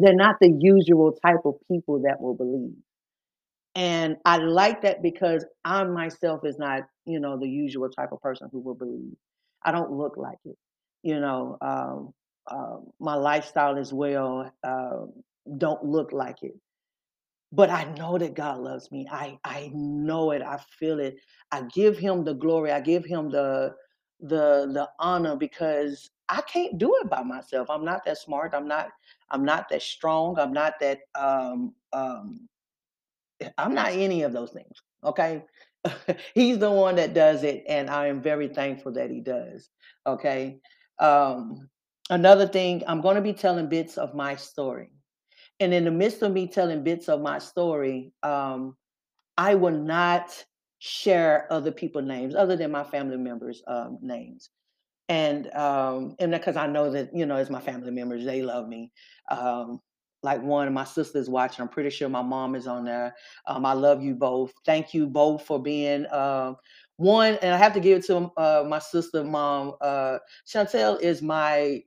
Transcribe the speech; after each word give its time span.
they're 0.00 0.14
not 0.14 0.36
the 0.40 0.50
usual 0.60 1.12
type 1.24 1.44
of 1.44 1.56
people 1.70 2.02
that 2.02 2.20
will 2.20 2.34
believe. 2.34 2.74
And 3.74 4.16
I 4.24 4.38
like 4.38 4.82
that 4.82 5.02
because 5.02 5.44
I 5.64 5.84
myself 5.84 6.44
is 6.44 6.58
not, 6.58 6.82
you 7.06 7.20
know, 7.20 7.38
the 7.38 7.48
usual 7.48 7.88
type 7.90 8.12
of 8.12 8.20
person 8.20 8.48
who 8.52 8.60
will 8.60 8.74
believe. 8.74 9.16
I 9.64 9.72
don't 9.72 9.92
look 9.92 10.16
like 10.16 10.38
it. 10.44 10.56
You 11.02 11.20
know, 11.20 11.56
um, 11.62 12.12
um, 12.50 12.86
my 13.00 13.14
lifestyle 13.14 13.78
as 13.78 13.92
well 13.92 14.52
um, 14.64 15.12
don't 15.58 15.84
look 15.84 16.12
like 16.12 16.42
it. 16.42 16.54
But 17.52 17.70
I 17.70 17.84
know 17.84 18.18
that 18.18 18.34
God 18.34 18.60
loves 18.60 18.90
me. 18.92 19.08
I 19.10 19.38
I 19.44 19.70
know 19.74 20.32
it. 20.32 20.42
I 20.42 20.58
feel 20.78 21.00
it. 21.00 21.16
I 21.50 21.62
give 21.74 21.98
him 21.98 22.24
the 22.24 22.34
glory. 22.34 22.72
I 22.72 22.80
give 22.80 23.04
him 23.06 23.30
the 23.30 23.74
the 24.20 24.68
the 24.72 24.88
honor 25.00 25.36
because 25.36 26.10
I 26.28 26.42
can't 26.42 26.78
do 26.78 26.94
it 27.02 27.08
by 27.08 27.22
myself. 27.22 27.70
I'm 27.70 27.84
not 27.84 28.04
that 28.04 28.18
smart. 28.18 28.54
I'm 28.54 28.68
not 28.68 28.90
I'm 29.30 29.44
not 29.44 29.68
that 29.70 29.82
strong. 29.82 30.38
I'm 30.38 30.52
not 30.52 30.74
that 30.80 31.00
um 31.14 31.74
um 31.92 32.48
eh, 33.40 33.50
I'm 33.58 33.74
not 33.74 33.92
any 33.92 34.22
of 34.22 34.32
those 34.32 34.50
things. 34.50 34.82
Okay? 35.04 35.44
He's 36.34 36.58
the 36.58 36.70
one 36.70 36.96
that 36.96 37.14
does 37.14 37.44
it 37.44 37.64
and 37.68 37.88
I 37.88 38.06
am 38.08 38.20
very 38.20 38.48
thankful 38.48 38.92
that 38.92 39.10
he 39.10 39.20
does. 39.20 39.70
Okay? 40.06 40.58
Um 40.98 41.68
another 42.10 42.46
thing, 42.46 42.82
I'm 42.86 43.00
going 43.00 43.16
to 43.16 43.22
be 43.22 43.32
telling 43.32 43.68
bits 43.68 43.98
of 43.98 44.14
my 44.14 44.36
story. 44.36 44.90
And 45.60 45.74
in 45.74 45.84
the 45.84 45.90
midst 45.90 46.22
of 46.22 46.32
me 46.32 46.46
telling 46.46 46.82
bits 46.82 47.08
of 47.08 47.20
my 47.20 47.38
story, 47.38 48.12
um, 48.22 48.76
I 49.36 49.54
will 49.54 49.76
not 49.76 50.44
share 50.78 51.46
other 51.52 51.72
people's 51.72 52.04
names 52.04 52.34
other 52.34 52.56
than 52.56 52.70
my 52.70 52.84
family 52.84 53.16
members' 53.16 53.62
um, 53.66 53.98
names. 54.00 54.50
And 55.08 55.52
um, 55.54 56.16
and 56.18 56.32
because 56.32 56.56
I 56.56 56.66
know 56.66 56.90
that 56.92 57.14
you 57.14 57.26
know, 57.26 57.36
as 57.36 57.50
my 57.50 57.60
family 57.60 57.90
members, 57.90 58.24
they 58.24 58.42
love 58.42 58.68
me. 58.68 58.92
Um, 59.30 59.80
like 60.22 60.42
one 60.42 60.66
of 60.66 60.74
my 60.74 60.84
sisters 60.84 61.30
watching, 61.30 61.62
I'm 61.62 61.68
pretty 61.68 61.90
sure 61.90 62.08
my 62.08 62.22
mom 62.22 62.54
is 62.56 62.66
on 62.66 62.84
there. 62.84 63.14
Um, 63.46 63.64
I 63.66 63.74
love 63.74 64.02
you 64.02 64.14
both. 64.14 64.52
Thank 64.66 64.94
you 64.94 65.06
both 65.06 65.44
for 65.46 65.62
being 65.62 66.06
uh, 66.06 66.54
one. 66.96 67.38
And 67.42 67.54
I 67.54 67.58
have 67.58 67.74
to 67.74 67.80
give 67.80 67.98
it 67.98 68.06
to 68.06 68.30
uh, 68.36 68.64
my 68.68 68.80
sister, 68.80 69.24
mom. 69.24 69.74
Uh, 69.80 70.18
Chantel 70.46 71.00
is 71.00 71.22
my 71.22 71.82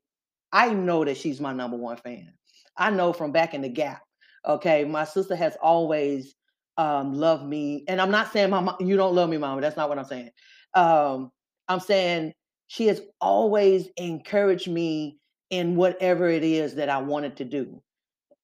I 0.52 0.74
know 0.74 1.06
that 1.06 1.18
she's 1.18 1.40
my 1.42 1.54
number 1.54 1.78
one 1.78 1.98
fan. 1.98 2.34
I 2.78 2.90
know 2.92 3.14
from 3.14 3.32
back 3.32 3.54
in 3.54 3.62
the 3.62 3.70
gap. 3.70 4.02
Okay, 4.48 4.84
my 4.86 5.04
sister 5.06 5.36
has 5.36 5.56
always 5.62 6.36
um, 6.78 7.14
loved 7.14 7.46
me, 7.46 7.84
and 7.88 8.02
I'm 8.02 8.12
not 8.12 8.32
saying 8.34 8.50
my 8.50 8.60
mom, 8.62 8.78
you 8.80 8.98
don't 8.98 9.16
love 9.16 9.30
me, 9.30 9.38
mama. 9.38 9.62
That's 9.62 9.78
not 9.78 9.90
what 9.90 10.00
I'm 10.00 10.06
saying. 10.06 10.32
Um, 10.74 11.32
I'm 11.68 11.80
saying 11.80 12.34
she 12.72 12.88
has 12.88 13.02
always 13.20 13.90
encouraged 13.98 14.70
me 14.70 15.20
in 15.50 15.76
whatever 15.76 16.30
it 16.30 16.42
is 16.42 16.76
that 16.76 16.88
I 16.88 17.00
wanted 17.00 17.36
to 17.36 17.44
do. 17.44 17.84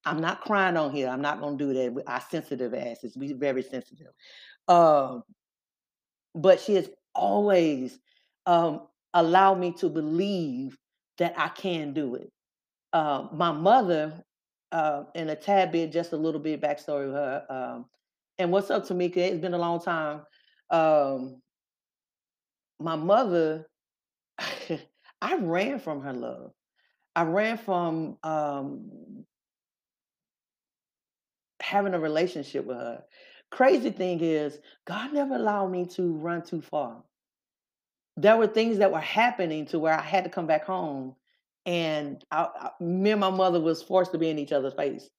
I'm 0.03 0.19
not 0.19 0.41
crying 0.41 0.75
on 0.75 0.91
here. 0.91 1.07
I'm 1.07 1.21
not 1.21 1.39
gonna 1.39 1.55
do 1.55 1.73
that. 1.73 2.03
I 2.05 2.19
sensitive 2.19 2.73
asses. 2.73 3.15
We 3.15 3.31
very 3.31 3.63
sensitive. 3.63 4.11
Um, 4.67 5.23
but 6.35 6.59
she 6.59 6.75
has 6.75 6.89
always 7.15 7.99
um, 8.45 8.81
allowed 9.13 9.59
me 9.61 9.71
to 9.77 9.87
believe 9.87 10.77
that 11.19 11.33
I 11.39 11.47
can 11.47 11.93
do 11.93 12.15
it. 12.15 12.29
Uh, 12.91 13.29
my 13.31 13.53
mother, 13.53 14.11
uh, 14.73 15.05
and 15.15 15.29
a 15.29 15.37
tad 15.37 15.71
bit, 15.71 15.93
just 15.93 16.11
a 16.11 16.17
little 16.17 16.41
bit 16.41 16.59
backstory 16.59 17.07
of 17.07 17.13
her. 17.13 17.45
Um, 17.49 17.85
and 18.39 18.51
what's 18.51 18.71
up, 18.71 18.85
Tamika? 18.85 19.15
It's 19.15 19.39
been 19.39 19.53
a 19.53 19.57
long 19.57 19.79
time. 19.79 20.23
Um, 20.69 21.41
my 22.77 22.97
mother, 22.97 23.65
I 25.21 25.37
ran 25.37 25.79
from 25.79 26.01
her 26.01 26.13
love. 26.13 26.51
I 27.15 27.23
ran 27.23 27.57
from 27.57 28.17
um, 28.23 29.25
having 31.61 31.93
a 31.93 31.99
relationship 31.99 32.65
with 32.65 32.77
her. 32.77 33.03
Crazy 33.49 33.89
thing 33.89 34.19
is, 34.21 34.59
God 34.85 35.13
never 35.13 35.35
allowed 35.35 35.71
me 35.71 35.85
to 35.95 36.13
run 36.13 36.43
too 36.43 36.61
far. 36.61 37.03
There 38.17 38.37
were 38.37 38.47
things 38.47 38.79
that 38.79 38.91
were 38.91 38.99
happening 38.99 39.65
to 39.67 39.79
where 39.79 39.97
I 39.97 40.01
had 40.01 40.23
to 40.25 40.29
come 40.29 40.47
back 40.47 40.65
home, 40.65 41.15
and 41.65 42.23
I, 42.31 42.47
I, 42.53 42.69
me 42.83 43.11
and 43.11 43.21
my 43.21 43.29
mother 43.29 43.59
was 43.59 43.81
forced 43.81 44.11
to 44.11 44.17
be 44.17 44.29
in 44.29 44.39
each 44.39 44.51
other's 44.51 44.73
face. 44.73 45.09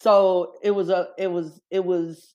So 0.00 0.54
it 0.62 0.72
was 0.72 0.90
a, 0.90 1.08
it 1.18 1.30
was, 1.30 1.60
it 1.70 1.84
was 1.84 2.34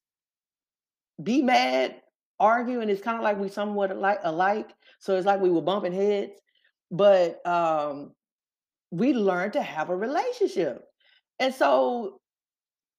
be 1.22 1.42
mad, 1.42 1.96
argue, 2.40 2.82
and 2.82 2.92
it's 2.92 3.02
kind 3.02 3.18
of 3.18 3.24
like 3.24 3.40
we 3.40 3.50
somewhat 3.50 3.92
alike, 3.92 4.20
alike. 4.24 4.70
So 5.00 5.16
it's 5.18 5.26
like 5.26 5.42
we 5.42 5.50
were 5.52 5.62
bumping 5.62 5.94
heads, 5.94 6.34
but 6.92 7.46
um, 7.48 8.14
we 8.92 9.14
learned 9.14 9.54
to 9.54 9.62
have 9.62 9.90
a 9.90 9.96
relationship. 9.96 10.84
And 11.40 11.54
so 11.54 12.20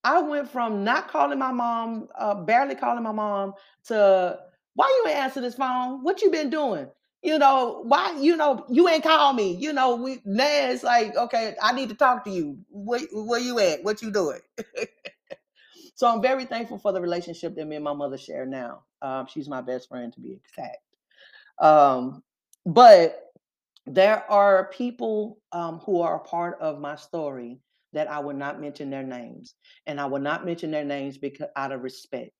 I 0.05 0.21
went 0.23 0.51
from 0.51 0.85
not 0.85 1.09
calling 1.09 1.39
my 1.39 1.53
mom, 1.53 2.09
uh, 2.19 2.35
barely 2.35 2.75
calling 2.75 3.03
my 3.05 3.13
mom, 3.13 3.55
to 3.87 4.39
why 4.75 4.87
you 5.05 5.11
ain't 5.11 5.19
answer 5.21 5.41
this 5.41 5.57
phone? 5.57 6.03
What 6.05 6.23
you 6.23 6.31
been 6.31 6.51
doing? 6.51 6.89
You 7.23 7.39
know 7.39 7.83
why? 7.85 8.17
You 8.21 8.37
know 8.37 8.65
you 8.71 8.89
ain't 8.89 9.03
call 9.03 9.33
me. 9.33 9.55
You 9.57 9.73
know 9.73 9.97
we 9.97 10.21
now 10.25 10.71
it's 10.71 10.85
like 10.85 11.17
okay, 11.17 11.57
I 11.63 11.73
need 11.73 11.89
to 11.91 11.97
talk 11.97 12.25
to 12.25 12.31
you. 12.31 12.59
Where 12.71 13.01
where 13.13 13.41
you 13.41 13.59
at? 13.59 13.83
What 13.85 14.03
you 14.03 14.13
doing? 14.13 14.41
so 15.99 16.07
I'm 16.07 16.23
very 16.23 16.45
thankful 16.45 16.79
for 16.79 16.93
the 16.93 17.01
relationship 17.01 17.57
that 17.57 17.67
me 17.67 17.75
and 17.75 17.85
my 17.85 17.93
mother 17.93 18.17
share 18.17 18.47
now. 18.47 18.85
Um, 19.03 19.27
she's 19.27 19.49
my 19.49 19.61
best 19.61 19.89
friend 19.89 20.13
to 20.13 20.21
be 20.21 20.31
exact. 20.33 20.79
Um, 21.59 22.23
but 22.65 23.33
there 23.85 24.23
are 24.31 24.71
people 24.71 25.41
um, 25.51 25.79
who 25.79 26.01
are 26.01 26.15
a 26.15 26.21
part 26.21 26.57
of 26.61 26.79
my 26.79 26.95
story 26.95 27.59
that 27.95 28.09
I 28.09 28.21
will 28.21 28.37
not 28.37 28.61
mention 28.61 28.91
their 28.91 29.03
names, 29.03 29.57
and 29.89 30.01
I 30.01 30.07
will 30.07 30.21
not 30.21 30.47
mention 30.47 30.71
their 30.71 30.85
names 30.85 31.19
because 31.19 31.49
out 31.57 31.73
of 31.73 31.83
respect. 31.83 32.31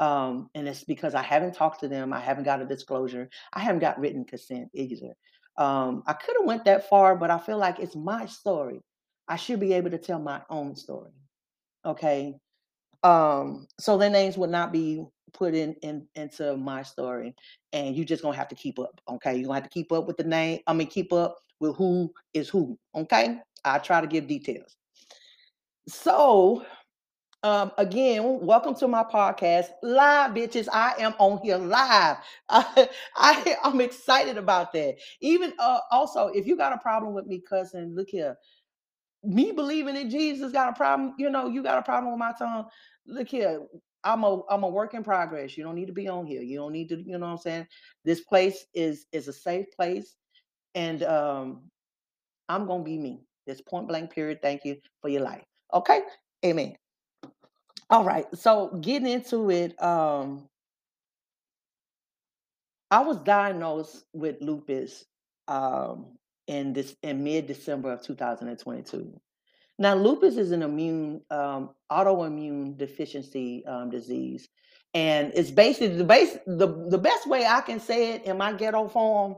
Um, 0.00 0.48
and 0.54 0.66
it's 0.66 0.84
because 0.84 1.14
I 1.14 1.20
haven't 1.20 1.54
talked 1.54 1.80
to 1.80 1.88
them. 1.88 2.14
I 2.14 2.18
haven't 2.18 2.44
got 2.44 2.62
a 2.62 2.66
disclosure. 2.66 3.28
I 3.52 3.60
haven't 3.60 3.80
got 3.80 4.00
written 4.00 4.24
consent 4.24 4.70
either. 4.72 5.12
Um, 5.58 6.02
I 6.06 6.14
could 6.14 6.36
have 6.38 6.46
went 6.46 6.64
that 6.64 6.88
far, 6.88 7.14
but 7.14 7.30
I 7.30 7.36
feel 7.36 7.58
like 7.58 7.78
it's 7.78 7.94
my 7.94 8.24
story. 8.24 8.80
I 9.28 9.36
should 9.36 9.60
be 9.60 9.74
able 9.74 9.90
to 9.90 9.98
tell 9.98 10.18
my 10.18 10.40
own 10.48 10.76
story. 10.76 11.12
Okay. 11.84 12.36
Um, 13.02 13.66
so 13.78 13.98
their 13.98 14.10
names 14.10 14.38
would 14.38 14.50
not 14.50 14.72
be 14.72 15.04
put 15.32 15.54
in, 15.54 15.74
in 15.82 16.06
into 16.14 16.56
my 16.56 16.82
story, 16.82 17.34
and 17.72 17.96
you 17.96 18.04
just 18.04 18.22
gonna 18.22 18.36
have 18.36 18.48
to 18.48 18.54
keep 18.54 18.78
up. 18.78 19.00
Okay, 19.08 19.36
you're 19.36 19.46
gonna 19.46 19.60
have 19.60 19.64
to 19.64 19.70
keep 19.70 19.92
up 19.92 20.06
with 20.06 20.16
the 20.16 20.24
name. 20.24 20.60
I 20.66 20.72
mean, 20.72 20.86
keep 20.86 21.12
up 21.12 21.36
with 21.60 21.76
who 21.76 22.12
is 22.34 22.48
who. 22.48 22.78
Okay, 22.94 23.38
I 23.64 23.78
try 23.78 24.00
to 24.00 24.06
give 24.06 24.26
details. 24.28 24.76
So, 25.88 26.64
um, 27.42 27.72
again, 27.76 28.38
welcome 28.40 28.74
to 28.76 28.86
my 28.86 29.02
podcast, 29.02 29.66
live 29.82 30.30
bitches. 30.30 30.68
I 30.72 30.94
am 31.00 31.14
on 31.18 31.40
here 31.42 31.56
live. 31.56 32.18
I, 32.48 32.88
I 33.16 33.56
am 33.64 33.80
excited 33.80 34.38
about 34.38 34.72
that. 34.74 34.96
Even 35.20 35.52
uh, 35.58 35.80
also, 35.90 36.28
if 36.28 36.46
you 36.46 36.56
got 36.56 36.72
a 36.72 36.78
problem 36.78 37.14
with 37.14 37.26
me 37.26 37.40
cussing, 37.40 37.96
look 37.96 38.08
here. 38.10 38.36
Me 39.24 39.52
believing 39.52 39.96
in 39.96 40.10
Jesus 40.10 40.52
got 40.52 40.70
a 40.70 40.72
problem. 40.72 41.14
You 41.18 41.30
know, 41.30 41.48
you 41.48 41.62
got 41.62 41.78
a 41.78 41.82
problem 41.82 42.12
with 42.12 42.18
my 42.18 42.32
tongue. 42.38 42.66
Look 43.06 43.28
here. 43.28 43.62
I'm 44.04 44.24
a 44.24 44.42
I'm 44.48 44.64
a 44.64 44.68
work 44.68 44.94
in 44.94 45.04
progress. 45.04 45.56
You 45.56 45.64
don't 45.64 45.76
need 45.76 45.86
to 45.86 45.92
be 45.92 46.08
on 46.08 46.26
here. 46.26 46.42
You 46.42 46.58
don't 46.58 46.72
need 46.72 46.88
to. 46.88 46.96
You 46.96 47.18
know 47.18 47.26
what 47.26 47.32
I'm 47.32 47.38
saying? 47.38 47.66
This 48.04 48.20
place 48.20 48.66
is 48.74 49.06
is 49.12 49.28
a 49.28 49.32
safe 49.32 49.66
place, 49.76 50.16
and 50.74 51.02
um, 51.04 51.62
I'm 52.48 52.66
gonna 52.66 52.82
be 52.82 52.98
me. 52.98 53.22
This 53.46 53.60
point 53.60 53.88
blank 53.88 54.12
period. 54.12 54.42
Thank 54.42 54.64
you 54.64 54.76
for 55.00 55.08
your 55.08 55.22
life. 55.22 55.44
Okay. 55.72 56.02
Amen. 56.44 56.74
All 57.90 58.04
right. 58.04 58.26
So 58.34 58.68
getting 58.80 59.08
into 59.08 59.50
it, 59.50 59.80
um, 59.82 60.48
I 62.90 63.00
was 63.00 63.18
diagnosed 63.18 64.04
with 64.12 64.36
lupus 64.40 65.04
um, 65.48 66.18
in 66.46 66.72
this 66.72 66.94
in 67.02 67.22
mid 67.24 67.46
December 67.46 67.92
of 67.92 68.02
2022. 68.02 69.20
Now, 69.78 69.94
lupus 69.94 70.36
is 70.36 70.52
an 70.52 70.62
immune 70.62 71.22
um, 71.30 71.70
autoimmune 71.90 72.76
deficiency 72.76 73.64
um, 73.66 73.90
disease, 73.90 74.48
and 74.94 75.32
it's 75.34 75.50
basically 75.50 75.96
the 75.96 76.04
base 76.04 76.36
the 76.46 76.86
the 76.88 76.98
best 76.98 77.26
way 77.26 77.46
I 77.46 77.60
can 77.60 77.80
say 77.80 78.12
it 78.12 78.24
in 78.24 78.36
my 78.38 78.52
ghetto 78.52 78.88
form 78.88 79.36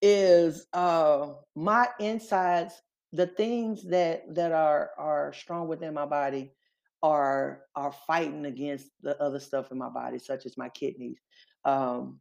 is 0.00 0.66
uh, 0.72 1.28
my 1.54 1.88
insides 2.00 2.74
the 3.12 3.26
things 3.26 3.82
that 3.84 4.34
that 4.34 4.52
are 4.52 4.90
are 4.98 5.32
strong 5.32 5.68
within 5.68 5.94
my 5.94 6.06
body 6.06 6.52
are 7.02 7.62
are 7.74 7.92
fighting 8.06 8.46
against 8.46 8.86
the 9.02 9.20
other 9.22 9.40
stuff 9.40 9.70
in 9.72 9.78
my 9.78 9.88
body, 9.88 10.18
such 10.18 10.46
as 10.46 10.56
my 10.56 10.68
kidneys. 10.68 11.18
Um, 11.64 12.20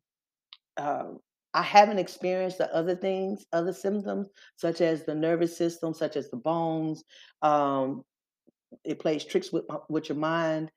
uh, 0.78 1.06
I 1.54 1.64
haven't 1.64 2.00
experienced 2.00 2.60
the 2.60 2.74
other 2.74 2.96
things, 2.96 3.46
other 3.52 3.74
symptoms, 3.74 4.28
such 4.56 4.82
as 4.82 5.04
the 5.04 5.16
nervous 5.16 5.58
system, 5.58 5.94
such 5.94 6.16
as 6.16 6.30
the 6.30 6.38
bones. 6.38 7.04
Um, 7.42 8.04
it 8.84 9.00
plays 9.00 9.26
tricks 9.26 9.52
with 9.52 9.66
with 9.90 10.10
your 10.10 10.18
mind. 10.18 10.72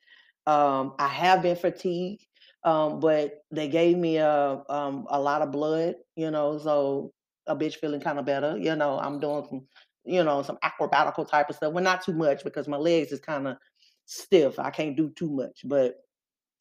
Um, 0.47 0.94
I 0.99 1.09
have 1.09 1.43
been 1.43 1.56
fatigued, 1.56 2.26
um, 2.65 3.00
but 3.00 3.44
they 3.50 3.69
gave 3.69 3.97
me 3.97 4.17
a 4.19 4.62
um, 4.69 5.06
a 5.11 5.21
lot 5.21 5.43
of 5.43 5.53
blood, 5.53 5.94
you 6.17 6.31
know, 6.31 6.59
so 6.59 7.12
a 7.47 7.56
bitch 7.56 7.77
feeling 7.77 8.00
kind 8.00 8.19
of 8.19 8.25
better. 8.27 8.59
You 8.59 8.75
know, 8.77 8.99
I'm 8.99 9.20
doing 9.20 9.47
some 9.49 9.67
you 10.05 10.23
know, 10.23 10.43
some 10.43 10.59
acrobatical 10.62 11.27
type 11.27 11.49
of 11.49 11.56
stuff. 11.56 11.73
Well, 11.73 11.82
not 11.82 12.05
too 12.05 12.12
much 12.12 12.44
because 12.44 12.69
my 12.69 12.77
legs 12.77 13.11
is 13.12 13.20
kind 13.20 13.49
of 13.49 13.56
stiff. 14.06 14.59
I 14.59 14.70
can't 14.70 14.97
do 14.97 15.11
too 15.11 15.31
much, 15.31 15.62
but 15.65 15.97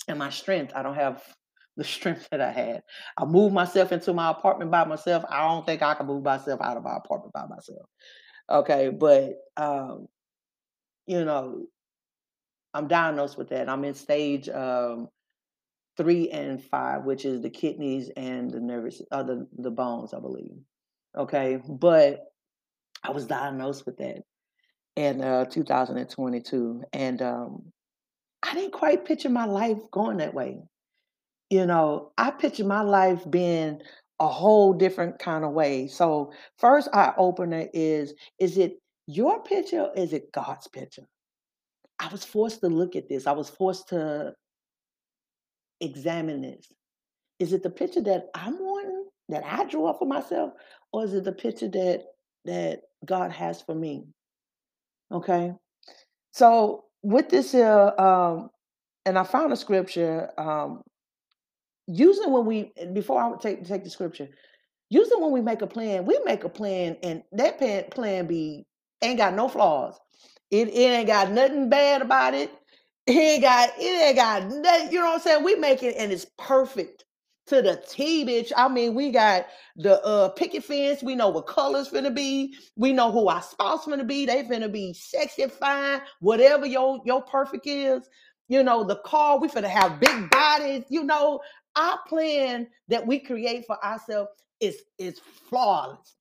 and 0.08 0.20
my 0.20 0.30
strength, 0.30 0.74
I 0.76 0.84
don't 0.84 0.96
have 0.96 1.24
the 1.78 1.84
strength 1.84 2.28
that 2.32 2.42
I 2.42 2.52
had. 2.52 2.84
I 3.18 3.26
moved 3.26 3.54
myself 3.54 3.92
into 3.92 4.14
my 4.14 4.32
apartment 4.32 4.72
by 4.72 4.86
myself. 4.86 5.24
I 5.30 5.48
don't 5.48 5.66
think 5.66 5.82
I 5.82 5.94
can 5.94 6.06
move 6.06 6.24
myself 6.24 6.62
out 6.62 6.78
of 6.78 6.84
my 6.84 6.98
apartment 6.98 7.34
by 7.34 7.46
myself. 7.48 7.88
Okay, 8.50 8.90
but 8.90 9.34
um, 9.58 10.08
you 11.08 11.24
know, 11.26 11.66
I'm 12.74 12.88
diagnosed 12.88 13.38
with 13.38 13.50
that. 13.50 13.70
I'm 13.70 13.86
in 13.86 13.94
stage 13.94 14.50
um, 14.50 15.08
three 15.98 16.30
and 16.30 16.62
five, 16.64 17.04
which 17.06 17.26
is 17.26 17.42
the 17.42 17.50
kidneys 17.50 18.10
and 18.16 18.52
the 18.52 18.60
nervous, 18.60 19.02
uh, 19.12 19.24
the 19.24 19.48
the 19.58 19.72
bones, 19.72 20.14
I 20.14 20.20
believe. 20.20 20.58
Okay, 21.18 21.60
but 21.68 22.22
I 23.04 23.12
was 23.12 23.26
diagnosed 23.26 23.86
with 23.86 23.98
that 23.98 24.24
in 24.96 25.22
uh, 25.22 25.46
2022, 25.46 26.84
and 26.94 27.22
um, 27.22 27.64
I 28.44 28.54
didn't 28.54 28.74
quite 28.74 29.06
picture 29.06 29.30
my 29.30 29.46
life 29.46 29.80
going 29.92 30.18
that 30.18 30.34
way. 30.34 30.60
You 31.50 31.66
know, 31.66 32.12
I 32.18 32.32
picture 32.32 32.66
my 32.66 32.82
life 32.82 33.30
being 33.30 33.80
a 34.20 34.28
whole 34.28 34.74
different 34.74 35.20
kind 35.20 35.44
of 35.44 35.52
way. 35.52 35.88
So, 35.88 36.32
first 36.58 36.90
eye 36.94 37.14
opener 37.18 37.68
is: 37.74 38.14
is 38.40 38.58
it 38.58 38.80
your 39.08 39.44
picture? 39.44 39.82
Or 39.82 39.94
is 39.96 40.14
it 40.14 40.32
God's 40.32 40.68
picture? 40.68 41.08
I 42.00 42.08
was 42.10 42.24
forced 42.26 42.62
to 42.62 42.68
look 42.68 42.96
at 42.96 43.08
this. 43.08 43.28
I 43.28 43.32
was 43.34 43.50
forced 43.50 43.90
to 43.90 44.34
examine 45.82 46.42
this. 46.42 46.68
Is 47.40 47.54
it 47.54 47.64
the 47.64 47.70
picture 47.70 48.02
that 48.02 48.28
I'm 48.34 48.58
wanting, 48.60 49.06
that 49.30 49.44
I 49.46 49.66
drew 49.66 49.86
up 49.86 50.00
for 50.00 50.08
myself, 50.08 50.54
or 50.92 51.04
is 51.04 51.14
it 51.14 51.24
the 51.24 51.32
picture 51.32 51.68
that 51.70 52.04
that 52.46 52.82
God 53.06 53.32
has 53.32 53.62
for 53.62 53.76
me? 53.76 54.06
Okay. 55.12 55.54
So 56.32 56.86
with 57.04 57.30
this 57.30 57.52
here, 57.52 57.94
um, 58.00 58.50
and 59.06 59.20
I 59.20 59.24
found 59.24 59.54
a 59.54 59.58
scripture. 59.58 60.30
Um, 60.38 60.82
usually 61.88 62.28
when 62.28 62.46
we 62.46 62.72
before 62.94 63.22
I 63.22 63.28
would 63.28 63.42
take 63.42 63.66
take 63.66 63.84
the 63.84 63.90
scripture, 63.90 64.30
usually 64.90 65.22
when 65.22 65.32
we 65.32 65.42
make 65.42 65.64
a 65.64 65.68
plan, 65.68 66.06
we 66.06 66.20
make 66.26 66.46
a 66.46 66.50
plan, 66.50 66.98
and 67.04 67.24
that 67.34 67.60
plan 67.60 67.86
plan 67.92 68.28
be 68.28 68.66
ain't 69.04 69.20
got 69.20 69.36
no 69.36 69.50
flaws. 69.50 70.00
It, 70.52 70.70
it 70.70 70.74
ain't 70.78 71.08
got 71.08 71.32
nothing 71.32 71.70
bad 71.70 72.04
about 72.04 72.36
it. 72.36 72.52
It 73.08 73.14
ain't 73.18 73.44
got 73.44 73.70
it 73.80 74.04
ain't 74.08 74.18
got 74.18 74.48
nothing, 74.50 74.92
you 74.92 75.00
know 75.00 75.06
what 75.08 75.16
I'm 75.16 75.22
saying? 75.22 75.44
We 75.46 75.56
make 75.56 75.84
it 75.84 75.96
and 75.98 76.12
it's 76.12 76.28
perfect 76.38 77.06
to 77.48 77.62
the 77.62 77.84
T, 77.90 78.26
bitch. 78.26 78.52
I 78.58 78.68
mean, 78.70 78.96
we 78.96 79.12
got 79.12 79.48
the 79.78 80.02
uh 80.06 80.30
picket 80.30 80.64
fence. 80.64 81.04
We 81.04 81.16
know 81.16 81.30
what 81.30 81.48
colors 81.48 81.90
finna 81.90 82.14
be. 82.16 82.56
We 82.78 82.94
know 82.94 83.12
who 83.12 83.28
our 83.30 83.42
spouse 83.42 83.86
finna 83.86 84.08
be. 84.08 84.26
They 84.26 84.44
finna 84.44 84.72
be 84.72 84.94
sexy, 84.94 85.48
fine, 85.48 86.02
whatever 86.22 86.66
your 86.66 87.02
your 87.06 87.22
perfect 87.24 87.68
is. 87.68 88.10
You 88.50 88.64
know, 88.64 88.84
the 88.86 88.98
car, 89.06 89.40
we 89.40 89.50
finna 89.50 89.70
have 89.70 90.00
big 90.00 90.30
bodies. 90.30 90.84
You 90.90 91.04
know, 91.04 91.42
our 91.76 92.00
plan 92.08 92.68
that 92.88 93.06
we 93.06 93.20
create 93.20 93.66
for 93.66 93.84
ourselves 93.84 94.30
is 94.60 94.84
is 94.98 95.20
flawless. 95.50 96.16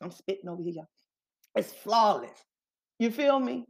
I'm 0.00 0.10
spitting 0.10 0.48
over 0.48 0.62
here. 0.62 0.86
It's 1.54 1.72
flawless. 1.72 2.44
You 2.98 3.10
feel 3.10 3.38
me? 3.38 3.66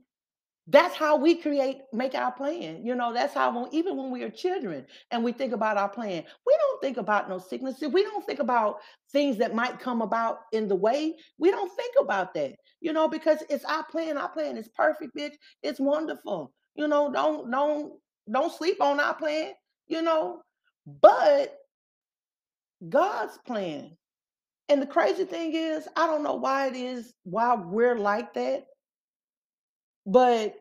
That's 0.68 0.96
how 0.96 1.16
we 1.16 1.36
create, 1.36 1.82
make 1.92 2.16
our 2.16 2.32
plan. 2.32 2.84
You 2.84 2.96
know, 2.96 3.12
that's 3.12 3.32
how 3.32 3.56
when, 3.56 3.72
even 3.72 3.96
when 3.96 4.10
we 4.10 4.24
are 4.24 4.30
children 4.30 4.84
and 5.12 5.22
we 5.22 5.30
think 5.30 5.52
about 5.52 5.76
our 5.76 5.88
plan, 5.88 6.24
we 6.44 6.56
don't 6.58 6.80
think 6.82 6.96
about 6.96 7.28
no 7.28 7.38
sicknesses. 7.38 7.92
We 7.92 8.02
don't 8.02 8.26
think 8.26 8.40
about 8.40 8.78
things 9.12 9.38
that 9.38 9.54
might 9.54 9.78
come 9.78 10.02
about 10.02 10.40
in 10.52 10.66
the 10.66 10.74
way. 10.74 11.14
We 11.38 11.52
don't 11.52 11.70
think 11.76 11.94
about 12.00 12.34
that, 12.34 12.56
you 12.80 12.92
know, 12.92 13.06
because 13.06 13.44
it's 13.48 13.64
our 13.64 13.84
plan. 13.84 14.18
Our 14.18 14.28
plan 14.28 14.56
is 14.56 14.68
perfect, 14.68 15.16
bitch. 15.16 15.34
It's 15.62 15.78
wonderful. 15.78 16.52
You 16.74 16.88
know, 16.88 17.12
don't 17.12 17.48
don't 17.48 17.92
don't 18.28 18.52
sleep 18.52 18.80
on 18.80 18.98
our 18.98 19.14
plan, 19.14 19.52
you 19.86 20.02
know. 20.02 20.42
But 20.86 21.58
God's 22.88 23.38
plan. 23.46 23.96
And 24.68 24.82
the 24.82 24.86
crazy 24.86 25.24
thing 25.24 25.54
is, 25.54 25.86
I 25.96 26.06
don't 26.06 26.22
know 26.22 26.34
why 26.34 26.68
it 26.68 26.76
is, 26.76 27.12
why 27.24 27.54
we're 27.54 27.98
like 27.98 28.34
that, 28.34 28.66
but 30.04 30.56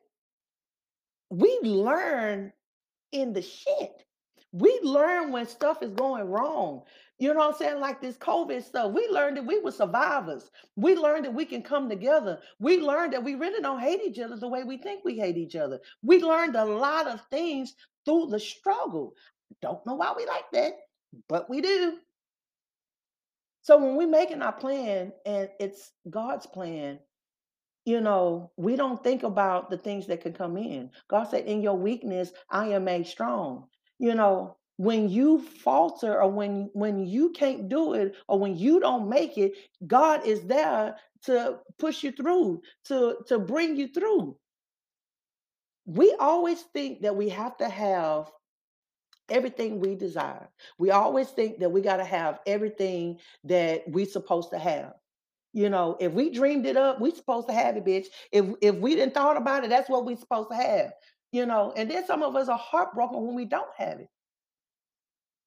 we 1.29 1.59
learn 1.63 2.53
in 3.11 3.33
the 3.33 3.41
shit. 3.41 4.03
We 4.51 4.79
learn 4.83 5.31
when 5.31 5.47
stuff 5.47 5.81
is 5.81 5.91
going 5.91 6.25
wrong. 6.25 6.83
You 7.17 7.33
know 7.33 7.39
what 7.39 7.53
I'm 7.53 7.57
saying? 7.57 7.79
Like 7.79 8.01
this 8.01 8.17
COVID 8.17 8.63
stuff. 8.63 8.93
We 8.93 9.07
learned 9.09 9.37
that 9.37 9.45
we 9.45 9.59
were 9.59 9.71
survivors. 9.71 10.49
We 10.75 10.95
learned 10.95 11.25
that 11.25 11.33
we 11.33 11.45
can 11.45 11.61
come 11.61 11.89
together. 11.89 12.39
We 12.59 12.79
learned 12.79 13.13
that 13.13 13.23
we 13.23 13.35
really 13.35 13.61
don't 13.61 13.79
hate 13.79 14.01
each 14.05 14.19
other 14.19 14.37
the 14.37 14.47
way 14.47 14.63
we 14.63 14.77
think 14.77 15.03
we 15.03 15.17
hate 15.17 15.37
each 15.37 15.55
other. 15.55 15.79
We 16.03 16.21
learned 16.21 16.55
a 16.55 16.65
lot 16.65 17.07
of 17.07 17.21
things 17.31 17.75
through 18.05 18.27
the 18.27 18.39
struggle. 18.39 19.13
Don't 19.61 19.85
know 19.85 19.95
why 19.95 20.13
we 20.15 20.25
like 20.25 20.49
that, 20.53 20.73
but 21.29 21.49
we 21.49 21.61
do. 21.61 21.97
So 23.61 23.77
when 23.77 23.95
we're 23.95 24.07
making 24.07 24.41
our 24.41 24.53
plan 24.53 25.11
and 25.25 25.49
it's 25.59 25.91
God's 26.09 26.45
plan, 26.45 26.99
you 27.85 28.01
know, 28.01 28.51
we 28.57 28.75
don't 28.75 29.03
think 29.03 29.23
about 29.23 29.69
the 29.69 29.77
things 29.77 30.07
that 30.07 30.21
could 30.21 30.37
come 30.37 30.57
in. 30.57 30.91
God 31.07 31.25
said, 31.25 31.45
In 31.45 31.61
your 31.61 31.77
weakness, 31.77 32.31
I 32.49 32.69
am 32.69 32.83
made 32.83 33.07
strong. 33.07 33.65
You 33.99 34.15
know, 34.15 34.57
when 34.77 35.09
you 35.09 35.41
falter 35.63 36.21
or 36.21 36.29
when 36.29 36.69
when 36.73 37.05
you 37.05 37.31
can't 37.31 37.69
do 37.69 37.93
it 37.93 38.15
or 38.27 38.39
when 38.39 38.57
you 38.57 38.79
don't 38.79 39.07
make 39.07 39.37
it, 39.37 39.53
God 39.87 40.25
is 40.25 40.41
there 40.43 40.95
to 41.23 41.59
push 41.79 42.03
you 42.03 42.11
through, 42.11 42.61
to 42.85 43.17
to 43.27 43.39
bring 43.39 43.77
you 43.77 43.87
through. 43.87 44.37
We 45.85 46.15
always 46.19 46.61
think 46.73 47.01
that 47.03 47.15
we 47.15 47.29
have 47.29 47.55
to 47.57 47.69
have 47.69 48.31
everything 49.29 49.79
we 49.79 49.95
desire. 49.95 50.49
We 50.77 50.91
always 50.91 51.29
think 51.29 51.59
that 51.59 51.71
we 51.71 51.81
got 51.81 51.97
to 51.97 52.05
have 52.05 52.39
everything 52.45 53.19
that 53.45 53.83
we're 53.87 54.05
supposed 54.05 54.51
to 54.51 54.59
have. 54.59 54.93
You 55.53 55.69
know, 55.69 55.97
if 55.99 56.11
we 56.11 56.29
dreamed 56.31 56.65
it 56.65 56.77
up, 56.77 56.99
we 56.99 57.11
supposed 57.11 57.47
to 57.47 57.53
have 57.53 57.77
it, 57.77 57.85
bitch. 57.85 58.07
If 58.31 58.45
if 58.61 58.75
we 58.75 58.95
didn't 58.95 59.13
thought 59.13 59.37
about 59.37 59.63
it, 59.63 59.69
that's 59.69 59.89
what 59.89 60.05
we 60.05 60.15
supposed 60.15 60.49
to 60.49 60.55
have. 60.55 60.91
You 61.31 61.45
know, 61.45 61.73
and 61.75 61.89
then 61.89 62.05
some 62.05 62.23
of 62.23 62.35
us 62.35 62.49
are 62.49 62.57
heartbroken 62.57 63.25
when 63.25 63.35
we 63.35 63.45
don't 63.45 63.69
have 63.77 63.99
it. 63.99 64.09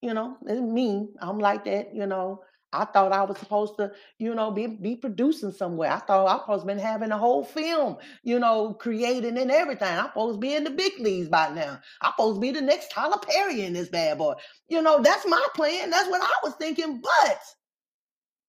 You 0.00 0.14
know, 0.14 0.36
it's 0.46 0.60
me. 0.60 1.08
I'm 1.20 1.38
like 1.38 1.64
that. 1.64 1.94
You 1.94 2.06
know, 2.06 2.42
I 2.72 2.84
thought 2.84 3.12
I 3.12 3.22
was 3.24 3.38
supposed 3.38 3.76
to, 3.78 3.92
you 4.18 4.34
know, 4.34 4.50
be 4.50 4.66
be 4.66 4.96
producing 4.96 5.52
somewhere. 5.52 5.90
I 5.90 5.98
thought 6.00 6.46
I 6.48 6.52
was 6.52 6.64
been 6.64 6.78
having 6.78 7.10
a 7.12 7.18
whole 7.18 7.44
film, 7.44 7.96
you 8.22 8.38
know, 8.38 8.74
creating 8.74 9.38
and 9.38 9.50
everything. 9.50 9.88
I'm 9.88 10.06
supposed 10.08 10.36
to 10.36 10.40
be 10.40 10.54
in 10.54 10.64
the 10.64 10.70
big 10.70 10.92
leagues 11.00 11.28
by 11.30 11.48
now. 11.50 11.80
I'm 12.02 12.12
supposed 12.12 12.36
to 12.36 12.40
be 12.40 12.50
the 12.52 12.60
next 12.60 12.90
Tyler 12.90 13.18
Perry 13.18 13.62
in 13.62 13.72
this 13.72 13.88
bad 13.88 14.18
boy. 14.18 14.34
You 14.68 14.82
know, 14.82 15.02
that's 15.02 15.26
my 15.26 15.44
plan. 15.54 15.90
That's 15.90 16.10
what 16.10 16.22
I 16.22 16.32
was 16.44 16.54
thinking. 16.56 17.00
But 17.02 17.40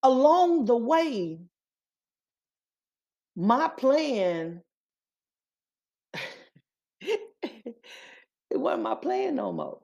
along 0.02 0.66
the 0.66 0.76
way, 0.76 1.40
my 3.36 3.68
plan, 3.68 4.62
it 7.00 7.76
wasn't 8.52 8.82
my 8.82 8.94
plan 8.96 9.36
no 9.36 9.52
more. 9.52 9.80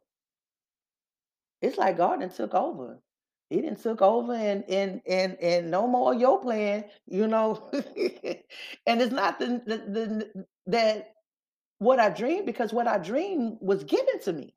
It's 1.62 1.78
like 1.78 1.96
done 1.96 2.28
took 2.30 2.54
over. 2.54 3.00
He 3.50 3.62
done 3.62 3.76
took 3.76 4.02
over 4.02 4.34
and 4.34 4.64
and 4.68 5.00
and 5.06 5.36
and 5.40 5.70
no 5.70 5.86
more 5.86 6.14
your 6.14 6.40
plan, 6.40 6.84
you 7.06 7.28
know. 7.28 7.70
and 8.86 9.00
it's 9.02 9.12
not 9.12 9.38
the, 9.38 9.62
the, 9.64 9.76
the 9.88 10.46
that 10.66 11.14
what 11.78 12.00
I 12.00 12.10
dreamed 12.10 12.46
because 12.46 12.72
what 12.72 12.88
I 12.88 12.98
dreamed 12.98 13.58
was 13.60 13.84
given 13.84 14.20
to 14.22 14.32
me. 14.32 14.54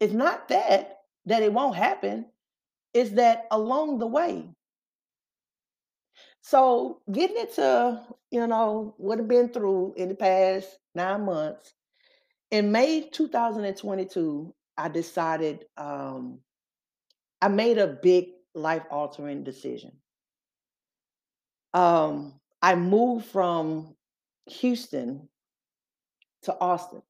It's 0.00 0.12
not 0.12 0.48
that 0.48 0.98
that 1.26 1.42
it 1.42 1.52
won't 1.52 1.76
happen. 1.76 2.26
It's 2.92 3.10
that 3.12 3.46
along 3.50 3.98
the 3.98 4.06
way. 4.06 4.48
So 6.42 7.00
getting 7.10 7.38
into, 7.38 8.02
you 8.30 8.46
know, 8.46 8.94
what 8.98 9.18
I've 9.18 9.28
been 9.28 9.48
through 9.48 9.94
in 9.96 10.10
the 10.10 10.14
past 10.14 10.78
nine 10.94 11.24
months, 11.24 11.72
in 12.50 12.70
May 12.70 13.08
2022, 13.08 14.54
I 14.76 14.88
decided 14.88 15.64
um, 15.76 16.40
I 17.44 17.48
made 17.48 17.76
a 17.76 17.86
big 17.86 18.28
life 18.54 18.84
altering 18.90 19.44
decision. 19.44 19.92
Um, 21.74 22.40
I 22.62 22.74
moved 22.74 23.26
from 23.26 23.94
Houston 24.46 25.28
to 26.44 26.58
Austin. 26.58 27.02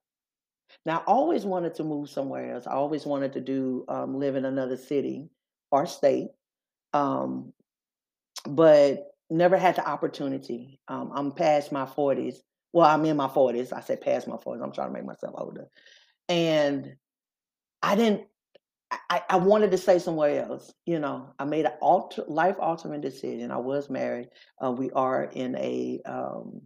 Now, 0.85 0.99
I 0.99 1.03
always 1.05 1.45
wanted 1.45 1.77
to 1.77 1.85
move 1.85 2.11
somewhere 2.11 2.53
else. 2.53 2.67
I 2.67 2.73
always 2.73 3.07
wanted 3.07 3.33
to 3.35 3.41
do 3.41 3.85
um, 3.87 4.19
live 4.19 4.35
in 4.35 4.45
another 4.45 4.77
city 4.77 5.31
or 5.71 5.87
state, 5.87 6.31
um, 6.93 7.53
but 8.45 9.13
never 9.31 9.57
had 9.57 9.77
the 9.77 9.89
opportunity. 9.89 10.81
Um, 10.89 11.13
I'm 11.15 11.31
past 11.31 11.71
my 11.71 11.85
40s. 11.85 12.39
Well, 12.73 12.91
I'm 12.91 13.05
in 13.05 13.17
my 13.17 13.29
40s. 13.29 13.73
I 13.73 13.83
said 13.83 14.01
past 14.01 14.27
my 14.27 14.35
40s. 14.35 14.65
I'm 14.65 14.73
trying 14.73 14.89
to 14.89 14.95
make 14.95 15.07
myself 15.07 15.35
older. 15.39 15.69
And 16.29 16.97
I 17.85 17.95
didn't 17.95 18.27
I 19.11 19.23
I 19.31 19.37
wanted 19.37 19.71
to 19.73 19.79
stay 19.79 19.99
somewhere 19.99 20.45
else, 20.45 20.73
you 20.87 20.99
know? 20.99 21.35
I 21.39 21.45
made 21.45 21.65
a 21.67 21.75
alter 21.77 22.25
life-altering 22.29 23.01
decision. 23.01 23.51
I 23.51 23.57
was 23.59 23.89
married. 23.91 24.29
Uh, 24.65 24.73
we 24.73 24.91
are 24.93 25.25
in 25.25 25.57
a, 25.57 26.01
um 26.07 26.63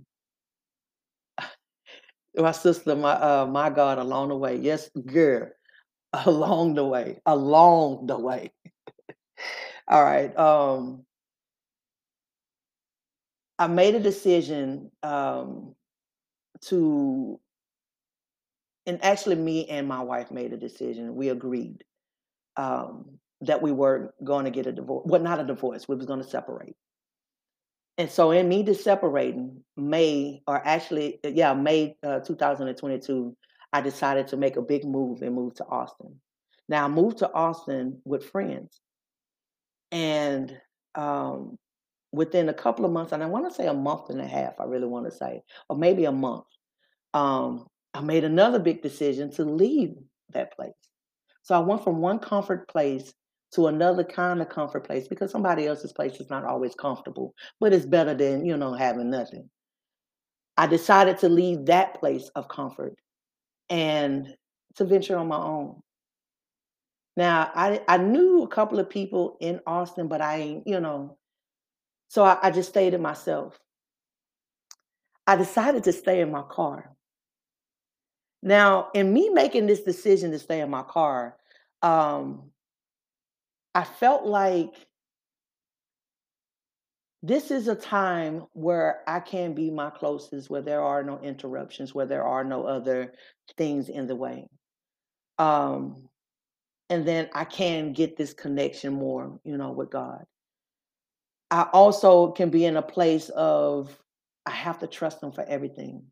my 2.37 2.53
sister, 2.53 2.95
my, 2.97 3.13
uh 3.13 3.47
my 3.47 3.71
God, 3.71 3.99
along 3.99 4.29
the 4.29 4.37
way. 4.37 4.57
Yes, 4.57 4.91
girl, 5.07 5.51
along 6.27 6.75
the 6.75 6.85
way, 6.87 7.21
along 7.27 8.07
the 8.07 8.19
way. 8.19 8.53
Alright, 9.91 10.37
um 10.39 11.05
I 13.59 13.67
made 13.67 13.95
a 13.95 14.01
decision, 14.01 14.91
um, 15.03 15.75
to 16.63 17.41
and 18.87 19.03
actually 19.05 19.37
me 19.37 19.67
and 19.69 19.87
my 19.87 20.01
wife 20.03 20.31
made 20.31 20.53
a 20.53 20.57
decision. 20.57 21.15
We 21.15 21.29
agreed, 21.29 21.85
um, 22.59 23.19
that 23.41 23.63
we 23.63 23.73
were 23.73 24.13
gonna 24.23 24.51
get 24.51 24.67
a 24.67 24.73
divorce. 24.73 25.05
well, 25.07 25.23
not 25.23 25.41
a 25.41 25.45
divorce, 25.45 25.89
we 25.89 25.97
was 25.97 26.07
gonna 26.07 26.25
separate. 26.25 26.77
And 27.97 28.11
so 28.11 28.33
in 28.33 28.49
me 28.49 28.63
just 28.63 28.85
separating, 28.85 29.65
May 29.77 30.43
or 30.47 30.65
actually, 30.67 31.21
uh, 31.25 31.29
yeah, 31.29 31.55
May, 31.55 31.97
uh, 32.03 32.21
2022, 32.21 33.37
I 33.73 33.81
decided 33.81 34.29
to 34.29 34.37
make 34.37 34.57
a 34.57 34.63
big 34.63 34.85
move 34.85 35.23
and 35.23 35.35
move 35.35 35.55
to 35.55 35.65
Austin. 35.67 36.21
Now 36.69 36.85
I 36.85 36.89
moved 36.89 37.19
to 37.19 37.33
Austin 37.33 38.03
with 38.05 38.29
friends, 38.29 38.81
and, 39.93 40.61
um, 40.95 41.59
within 42.13 42.49
a 42.49 42.55
couple 42.55 42.85
of 42.85 42.93
months, 42.93 43.13
and 43.13 43.23
I 43.23 43.27
wanna 43.27 43.53
say 43.53 43.69
a 43.69 43.75
month 43.75 44.11
and 44.11 44.21
a 44.21 44.27
half, 44.27 44.59
I 44.61 44.65
really 44.65 44.87
wanna 44.87 45.13
say, 45.13 45.43
or 45.69 45.77
maybe 45.77 46.07
a 46.07 46.13
month, 46.13 46.47
um, 47.15 47.69
I 47.95 48.01
made 48.01 48.25
another 48.25 48.59
big 48.59 48.83
decision 48.83 49.31
to 49.33 49.45
leave 49.45 49.97
that 50.31 50.55
place. 50.57 50.88
So 51.49 51.55
I 51.55 51.61
went 51.61 51.83
from 51.83 52.03
one 52.03 52.19
comfort 52.19 52.69
place 52.69 53.15
to 53.53 53.69
another 53.69 54.05
kind 54.05 54.43
of 54.43 54.51
comfort 54.51 54.87
place 54.87 55.09
because 55.09 55.31
somebody 55.31 55.67
else's 55.67 55.95
place 55.95 56.21
is 56.21 56.29
not 56.29 56.45
always 56.45 56.75
comfortable, 56.75 57.33
but 57.59 57.73
it's 57.73 57.87
better 57.87 58.13
than, 58.13 58.45
you 58.45 58.59
know, 58.59 58.75
having 58.75 59.09
nothing. 59.09 59.49
I 60.59 60.67
decided 60.67 61.17
to 61.21 61.31
leave 61.31 61.65
that 61.65 61.99
place 61.99 62.29
of 62.35 62.49
comfort 62.49 62.97
and 63.71 64.29
to 64.77 64.85
venture 64.85 65.17
on 65.17 65.29
my 65.29 65.39
own. 65.39 65.81
Now, 67.17 67.51
I 67.55 67.81
I 67.89 67.97
knew 67.97 68.43
a 68.43 68.49
couple 68.49 68.79
of 68.79 68.91
people 68.91 69.39
in 69.41 69.61
Austin, 69.67 70.07
but 70.07 70.21
I 70.21 70.61
you 70.67 70.81
know 70.81 71.17
so 72.09 72.25
I 72.25 72.37
I 72.43 72.51
just 72.51 72.69
stayed 72.69 72.91
to 72.91 72.99
myself. 72.99 73.59
I 75.27 75.37
decided 75.37 75.85
to 75.85 75.95
stay 75.95 76.21
in 76.21 76.31
my 76.31 76.43
car. 76.43 76.95
Now, 78.43 78.89
in 78.95 79.13
me 79.13 79.29
making 79.31 79.67
this 79.67 79.83
decision 79.83 80.31
to 80.31 80.39
stay 80.39 80.61
in 80.61 80.71
my 80.71 80.83
car, 80.83 81.37
um, 81.83 82.51
I 83.75 83.85
felt 83.85 84.25
like 84.25 84.75
this 87.23 87.51
is 87.51 87.67
a 87.67 87.75
time 87.75 88.47
where 88.53 89.01
I 89.09 89.21
can 89.21 89.55
be 89.55 89.71
my 89.71 89.91
closest, 89.91 90.51
where 90.51 90.63
there 90.63 90.83
are 90.83 91.03
no 91.03 91.19
interruptions, 91.19 91.95
where 91.95 92.07
there 92.07 92.25
are 92.25 92.45
no 92.45 92.65
other 92.65 93.13
things 93.57 93.89
in 93.89 94.07
the 94.07 94.15
way. 94.15 94.49
Um, 95.39 96.09
and 96.91 97.07
then 97.07 97.29
I 97.35 97.45
can 97.45 97.93
get 97.93 98.17
this 98.17 98.33
connection 98.33 98.95
more, 98.95 99.39
you 99.45 99.57
know, 99.57 99.73
with 99.73 99.91
God. 99.91 100.25
I 101.51 101.63
also 101.73 102.31
can 102.33 102.51
be 102.51 102.65
in 102.65 102.77
a 102.77 102.83
place 102.83 103.31
of 103.31 103.97
I 104.47 104.51
have 104.51 104.79
to 104.79 104.87
trust 104.87 105.23
him 105.23 105.33
for 105.33 105.45
everything. 105.45 106.05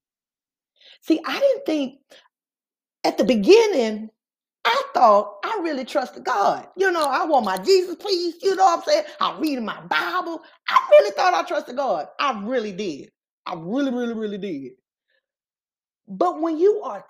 See, 1.02 1.20
I 1.24 1.40
didn't 1.40 1.66
think 1.66 2.00
at 3.04 3.18
the 3.18 3.24
beginning, 3.24 4.10
I 4.64 4.82
thought 4.94 5.38
I 5.44 5.60
really 5.62 5.84
trusted 5.86 6.24
God. 6.24 6.68
You 6.76 6.92
know, 6.92 7.04
I 7.04 7.26
want 7.26 7.46
my 7.46 7.58
Jesus, 7.58 7.96
please. 7.96 8.36
You 8.42 8.56
know 8.56 8.64
what 8.64 8.78
I'm 8.80 8.84
saying? 8.84 9.04
I'm 9.20 9.40
reading 9.40 9.64
my 9.66 9.80
Bible. 9.82 10.42
I 10.68 10.88
really 10.92 11.12
thought 11.12 11.34
I 11.34 11.42
trusted 11.44 11.76
God. 11.76 12.08
I 12.20 12.40
really 12.44 12.72
did. 12.72 13.10
I 13.46 13.54
really, 13.56 13.92
really, 13.92 14.14
really 14.14 14.38
did. 14.38 14.72
But 16.08 16.40
when 16.42 16.58
you 16.58 16.82
are 16.84 17.04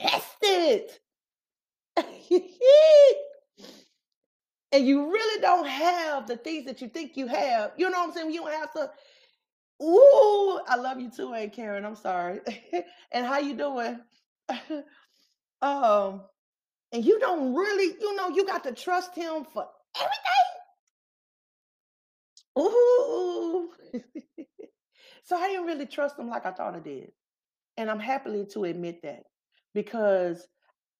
tested 0.00 0.84
and 4.72 4.86
you 4.86 5.10
really 5.12 5.42
don't 5.42 5.66
have 5.68 6.26
the 6.28 6.36
things 6.38 6.66
that 6.66 6.82
you 6.82 6.88
think 6.88 7.16
you 7.16 7.28
have, 7.28 7.72
you 7.76 7.90
know 7.90 7.98
what 8.00 8.08
I'm 8.10 8.14
saying? 8.14 8.32
You 8.32 8.42
don't 8.42 8.52
have 8.52 8.72
to. 8.74 8.90
Ooh, 9.82 10.60
I 10.66 10.76
love 10.76 11.00
you 11.00 11.10
too, 11.10 11.32
Aunt 11.34 11.52
Karen. 11.52 11.84
I'm 11.84 11.96
sorry. 11.96 12.40
and 13.12 13.26
how 13.26 13.38
you 13.38 13.54
doing? 13.56 14.00
um, 15.62 16.22
and 16.92 17.04
you 17.04 17.20
don't 17.20 17.54
really, 17.54 17.96
you 18.00 18.16
know, 18.16 18.30
you 18.30 18.46
got 18.46 18.64
to 18.64 18.72
trust 18.72 19.14
him 19.14 19.44
for 19.52 19.66
everything. 19.96 20.48
Ooh. 22.58 23.70
so 25.24 25.36
I 25.36 25.48
didn't 25.48 25.66
really 25.66 25.86
trust 25.86 26.18
him 26.18 26.28
like 26.28 26.46
I 26.46 26.52
thought 26.52 26.74
I 26.74 26.80
did. 26.80 27.12
And 27.76 27.90
I'm 27.90 28.00
happily 28.00 28.46
to 28.52 28.64
admit 28.64 29.02
that 29.02 29.24
because 29.74 30.46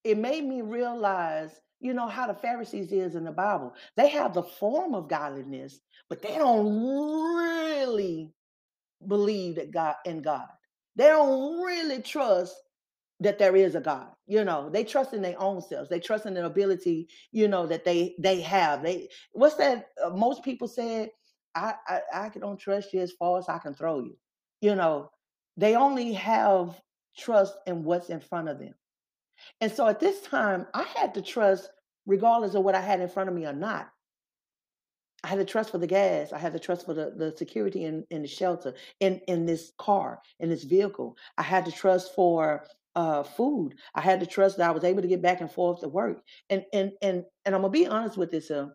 it 0.03 0.17
made 0.17 0.45
me 0.45 0.61
realize, 0.61 1.51
you 1.79 1.93
know, 1.93 2.07
how 2.07 2.27
the 2.27 2.33
Pharisees 2.35 2.91
is 2.91 3.15
in 3.15 3.25
the 3.25 3.31
Bible. 3.31 3.73
They 3.97 4.09
have 4.09 4.33
the 4.33 4.43
form 4.43 4.95
of 4.95 5.09
godliness, 5.09 5.79
but 6.09 6.21
they 6.21 6.35
don't 6.37 6.83
really 6.83 8.31
believe 9.07 9.55
that 9.55 9.71
God 9.71 9.95
in 10.05 10.21
God. 10.21 10.47
They 10.95 11.07
don't 11.07 11.61
really 11.61 12.01
trust 12.01 12.55
that 13.21 13.37
there 13.37 13.55
is 13.55 13.75
a 13.75 13.81
God. 13.81 14.07
You 14.27 14.43
know, 14.43 14.69
they 14.69 14.83
trust 14.83 15.13
in 15.13 15.21
their 15.21 15.39
own 15.41 15.61
selves. 15.61 15.89
They 15.89 15.99
trust 15.99 16.25
in 16.25 16.33
their 16.33 16.45
ability, 16.45 17.09
you 17.31 17.47
know, 17.47 17.67
that 17.67 17.85
they 17.85 18.15
they 18.19 18.41
have. 18.41 18.83
They 18.83 19.09
what's 19.31 19.55
that? 19.55 19.89
Uh, 20.03 20.09
most 20.11 20.43
people 20.43 20.67
said, 20.67 21.09
I, 21.55 21.73
I 21.87 22.01
I 22.13 22.29
don't 22.39 22.59
trust 22.59 22.93
you 22.93 23.01
as 23.01 23.11
far 23.11 23.39
as 23.39 23.49
I 23.49 23.57
can 23.59 23.73
throw 23.73 23.99
you. 23.99 24.17
You 24.61 24.75
know, 24.75 25.11
they 25.57 25.75
only 25.75 26.13
have 26.13 26.79
trust 27.17 27.55
in 27.67 27.83
what's 27.83 28.09
in 28.09 28.19
front 28.19 28.49
of 28.49 28.59
them. 28.59 28.73
And 29.61 29.71
so 29.71 29.87
at 29.87 29.99
this 29.99 30.21
time, 30.21 30.67
I 30.73 30.83
had 30.83 31.13
to 31.15 31.21
trust 31.21 31.69
regardless 32.05 32.55
of 32.55 32.63
what 32.63 32.75
I 32.75 32.81
had 32.81 33.01
in 33.01 33.09
front 33.09 33.29
of 33.29 33.35
me 33.35 33.45
or 33.45 33.53
not. 33.53 33.89
I 35.23 35.27
had 35.27 35.39
to 35.39 35.45
trust 35.45 35.71
for 35.71 35.77
the 35.77 35.87
gas. 35.87 36.31
I 36.31 36.37
had 36.37 36.53
to 36.53 36.59
trust 36.59 36.85
for 36.85 36.93
the, 36.93 37.13
the 37.15 37.35
security 37.35 37.83
in, 37.83 38.05
in 38.09 38.21
the 38.21 38.27
shelter, 38.27 38.73
in, 38.99 39.19
in 39.27 39.45
this 39.45 39.73
car, 39.77 40.19
in 40.39 40.49
this 40.49 40.63
vehicle. 40.63 41.17
I 41.37 41.43
had 41.43 41.65
to 41.65 41.71
trust 41.71 42.15
for 42.15 42.63
uh, 42.95 43.23
food. 43.23 43.75
I 43.95 44.01
had 44.01 44.19
to 44.19 44.25
trust 44.25 44.57
that 44.57 44.69
I 44.69 44.71
was 44.71 44.83
able 44.83 45.01
to 45.01 45.07
get 45.07 45.21
back 45.21 45.41
and 45.41 45.51
forth 45.51 45.81
to 45.81 45.87
work. 45.87 46.21
And 46.49 46.65
and 46.73 46.91
and 47.01 47.23
and 47.45 47.55
I'm 47.55 47.61
gonna 47.61 47.71
be 47.71 47.87
honest 47.87 48.17
with 48.17 48.31
this. 48.31 48.51
Uh, 48.51 48.67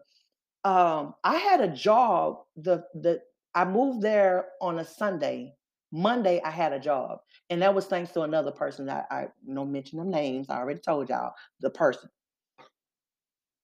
um, 0.65 1.15
I 1.25 1.37
had 1.37 1.61
a 1.61 1.69
job. 1.69 2.39
The 2.57 2.85
the 2.95 3.21
I 3.55 3.65
moved 3.65 4.03
there 4.03 4.47
on 4.61 4.79
a 4.79 4.85
Sunday. 4.85 5.55
Monday 5.93 6.41
I 6.45 6.51
had 6.51 6.73
a 6.73 6.81
job, 6.81 7.19
and 7.51 7.63
that 7.63 7.75
was 7.75 7.87
thanks 7.87 8.13
to 8.13 8.23
another 8.23 8.51
person 8.51 8.87
that 8.87 9.07
I 9.11 9.29
no 9.47 9.65
mention 9.65 9.99
them 9.99 10.11
names. 10.11 10.51
I 10.51 10.59
already 10.59 10.81
told 10.81 11.09
y'all 11.09 11.35
the 11.61 11.71
person. 11.71 12.09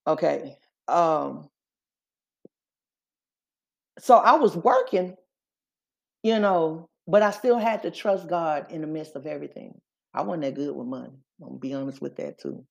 Okay. 0.07 0.57
Um, 0.87 1.49
so 4.01 4.17
I 4.17 4.35
was 4.35 4.55
working, 4.57 5.15
you 6.23 6.39
know, 6.39 6.89
but 7.07 7.21
I 7.21 7.31
still 7.31 7.57
had 7.57 7.83
to 7.83 7.91
trust 7.91 8.27
God 8.27 8.65
in 8.71 8.81
the 8.81 8.87
midst 8.87 9.15
of 9.15 9.27
everything. 9.27 9.79
I 10.13 10.23
wasn't 10.23 10.43
that 10.43 10.55
good 10.55 10.75
with 10.75 10.87
money. 10.87 11.13
I'm 11.41 11.47
gonna 11.47 11.59
be 11.59 11.73
honest 11.73 12.01
with 12.01 12.15
that 12.17 12.39
too. 12.39 12.65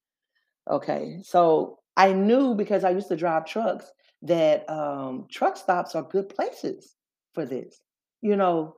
Okay. 0.68 1.18
So 1.22 1.78
I 1.96 2.12
knew 2.12 2.54
because 2.54 2.84
I 2.84 2.90
used 2.90 3.08
to 3.08 3.16
drive 3.16 3.46
trucks 3.46 3.92
that 4.22 4.68
um, 4.68 5.26
truck 5.30 5.56
stops 5.56 5.94
are 5.94 6.02
good 6.02 6.28
places 6.28 6.96
for 7.34 7.46
this. 7.46 7.80
You 8.22 8.36
know, 8.36 8.76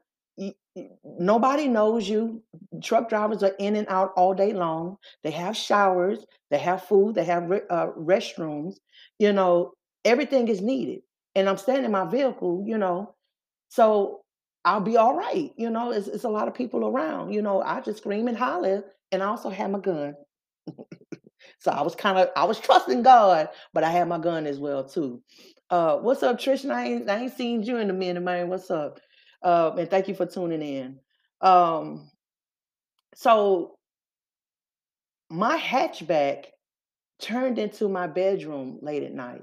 nobody 1.04 1.68
knows 1.68 2.08
you. 2.08 2.42
Truck 2.82 3.08
drivers 3.08 3.42
are 3.42 3.54
in 3.58 3.76
and 3.76 3.86
out 3.88 4.12
all 4.16 4.34
day 4.34 4.52
long. 4.52 4.96
They 5.22 5.30
have 5.32 5.56
showers, 5.56 6.24
they 6.50 6.58
have 6.58 6.84
food, 6.84 7.14
they 7.14 7.24
have 7.24 7.50
re- 7.50 7.62
uh, 7.70 7.88
restrooms. 7.98 8.76
You 9.18 9.32
know, 9.32 9.72
everything 10.04 10.48
is 10.48 10.60
needed. 10.60 11.02
And 11.34 11.48
I'm 11.48 11.56
standing 11.56 11.84
in 11.86 11.90
my 11.92 12.04
vehicle, 12.04 12.64
you 12.66 12.78
know, 12.78 13.14
so 13.68 14.22
I'll 14.64 14.80
be 14.80 14.96
all 14.96 15.16
right. 15.16 15.50
You 15.56 15.70
know, 15.70 15.92
it's, 15.92 16.08
it's 16.08 16.24
a 16.24 16.28
lot 16.28 16.48
of 16.48 16.54
people 16.54 16.86
around. 16.86 17.32
You 17.32 17.42
know, 17.42 17.62
I 17.62 17.80
just 17.80 17.98
scream 17.98 18.28
and 18.28 18.36
holler, 18.36 18.84
and 19.10 19.22
I 19.22 19.26
also 19.26 19.50
have 19.50 19.70
my 19.70 19.80
gun. 19.80 20.14
So 21.58 21.70
I 21.70 21.82
was 21.82 21.94
kind 21.94 22.18
of 22.18 22.28
I 22.36 22.44
was 22.44 22.60
trusting 22.60 23.02
God, 23.02 23.48
but 23.72 23.84
I 23.84 23.90
had 23.90 24.08
my 24.08 24.18
gun 24.18 24.46
as 24.46 24.58
well 24.58 24.84
too. 24.84 25.22
Uh, 25.70 25.96
what's 25.98 26.22
up, 26.22 26.38
Trish? 26.38 26.68
I 26.68 26.84
ain't 26.86 27.10
I 27.10 27.18
ain't 27.22 27.36
seen 27.36 27.62
you 27.62 27.78
in 27.78 27.90
a 27.90 27.92
minute, 27.92 28.22
man. 28.22 28.48
What's 28.48 28.70
up? 28.70 29.00
Uh, 29.42 29.72
and 29.78 29.90
thank 29.90 30.08
you 30.08 30.14
for 30.14 30.26
tuning 30.26 30.62
in. 30.62 30.98
Um, 31.40 32.10
so 33.14 33.76
my 35.30 35.58
hatchback 35.58 36.46
turned 37.20 37.58
into 37.58 37.88
my 37.88 38.06
bedroom 38.06 38.78
late 38.82 39.02
at 39.02 39.14
night. 39.14 39.42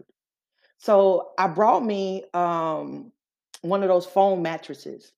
So 0.79 1.31
I 1.37 1.47
brought 1.47 1.85
me 1.85 2.25
um 2.33 3.11
one 3.61 3.83
of 3.83 3.89
those 3.89 4.05
foam 4.05 4.41
mattresses. 4.41 5.11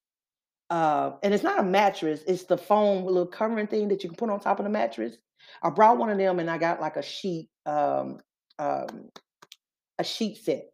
Uh, 0.69 1.13
and 1.23 1.33
it's 1.33 1.43
not 1.43 1.59
a 1.59 1.63
mattress, 1.63 2.23
it's 2.27 2.43
the 2.43 2.57
foam 2.57 3.05
little 3.05 3.27
covering 3.27 3.67
thing 3.67 3.89
that 3.89 4.03
you 4.03 4.09
can 4.09 4.17
put 4.17 4.29
on 4.29 4.39
top 4.39 4.59
of 4.59 4.63
the 4.63 4.69
mattress. 4.69 5.17
I 5.61 5.69
brought 5.69 5.97
one 5.97 6.09
of 6.09 6.17
them 6.17 6.39
and 6.39 6.49
I 6.49 6.57
got 6.57 6.81
like 6.81 6.97
a 6.97 7.03
sheet. 7.03 7.49
Um, 7.65 8.19
um, 8.59 9.09
a 9.99 10.03
sheet 10.03 10.37
set. 10.37 10.71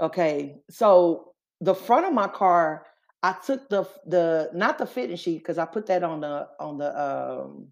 Okay, 0.00 0.60
so 0.70 1.32
the 1.60 1.74
front 1.74 2.06
of 2.06 2.12
my 2.12 2.28
car, 2.28 2.86
I 3.22 3.32
took 3.44 3.68
the 3.68 3.84
the 4.06 4.50
not 4.54 4.78
the 4.78 4.86
fitting 4.86 5.16
sheet 5.16 5.38
because 5.38 5.58
I 5.58 5.64
put 5.66 5.86
that 5.86 6.02
on 6.02 6.20
the 6.20 6.48
on 6.58 6.78
the 6.78 7.00
um. 7.00 7.68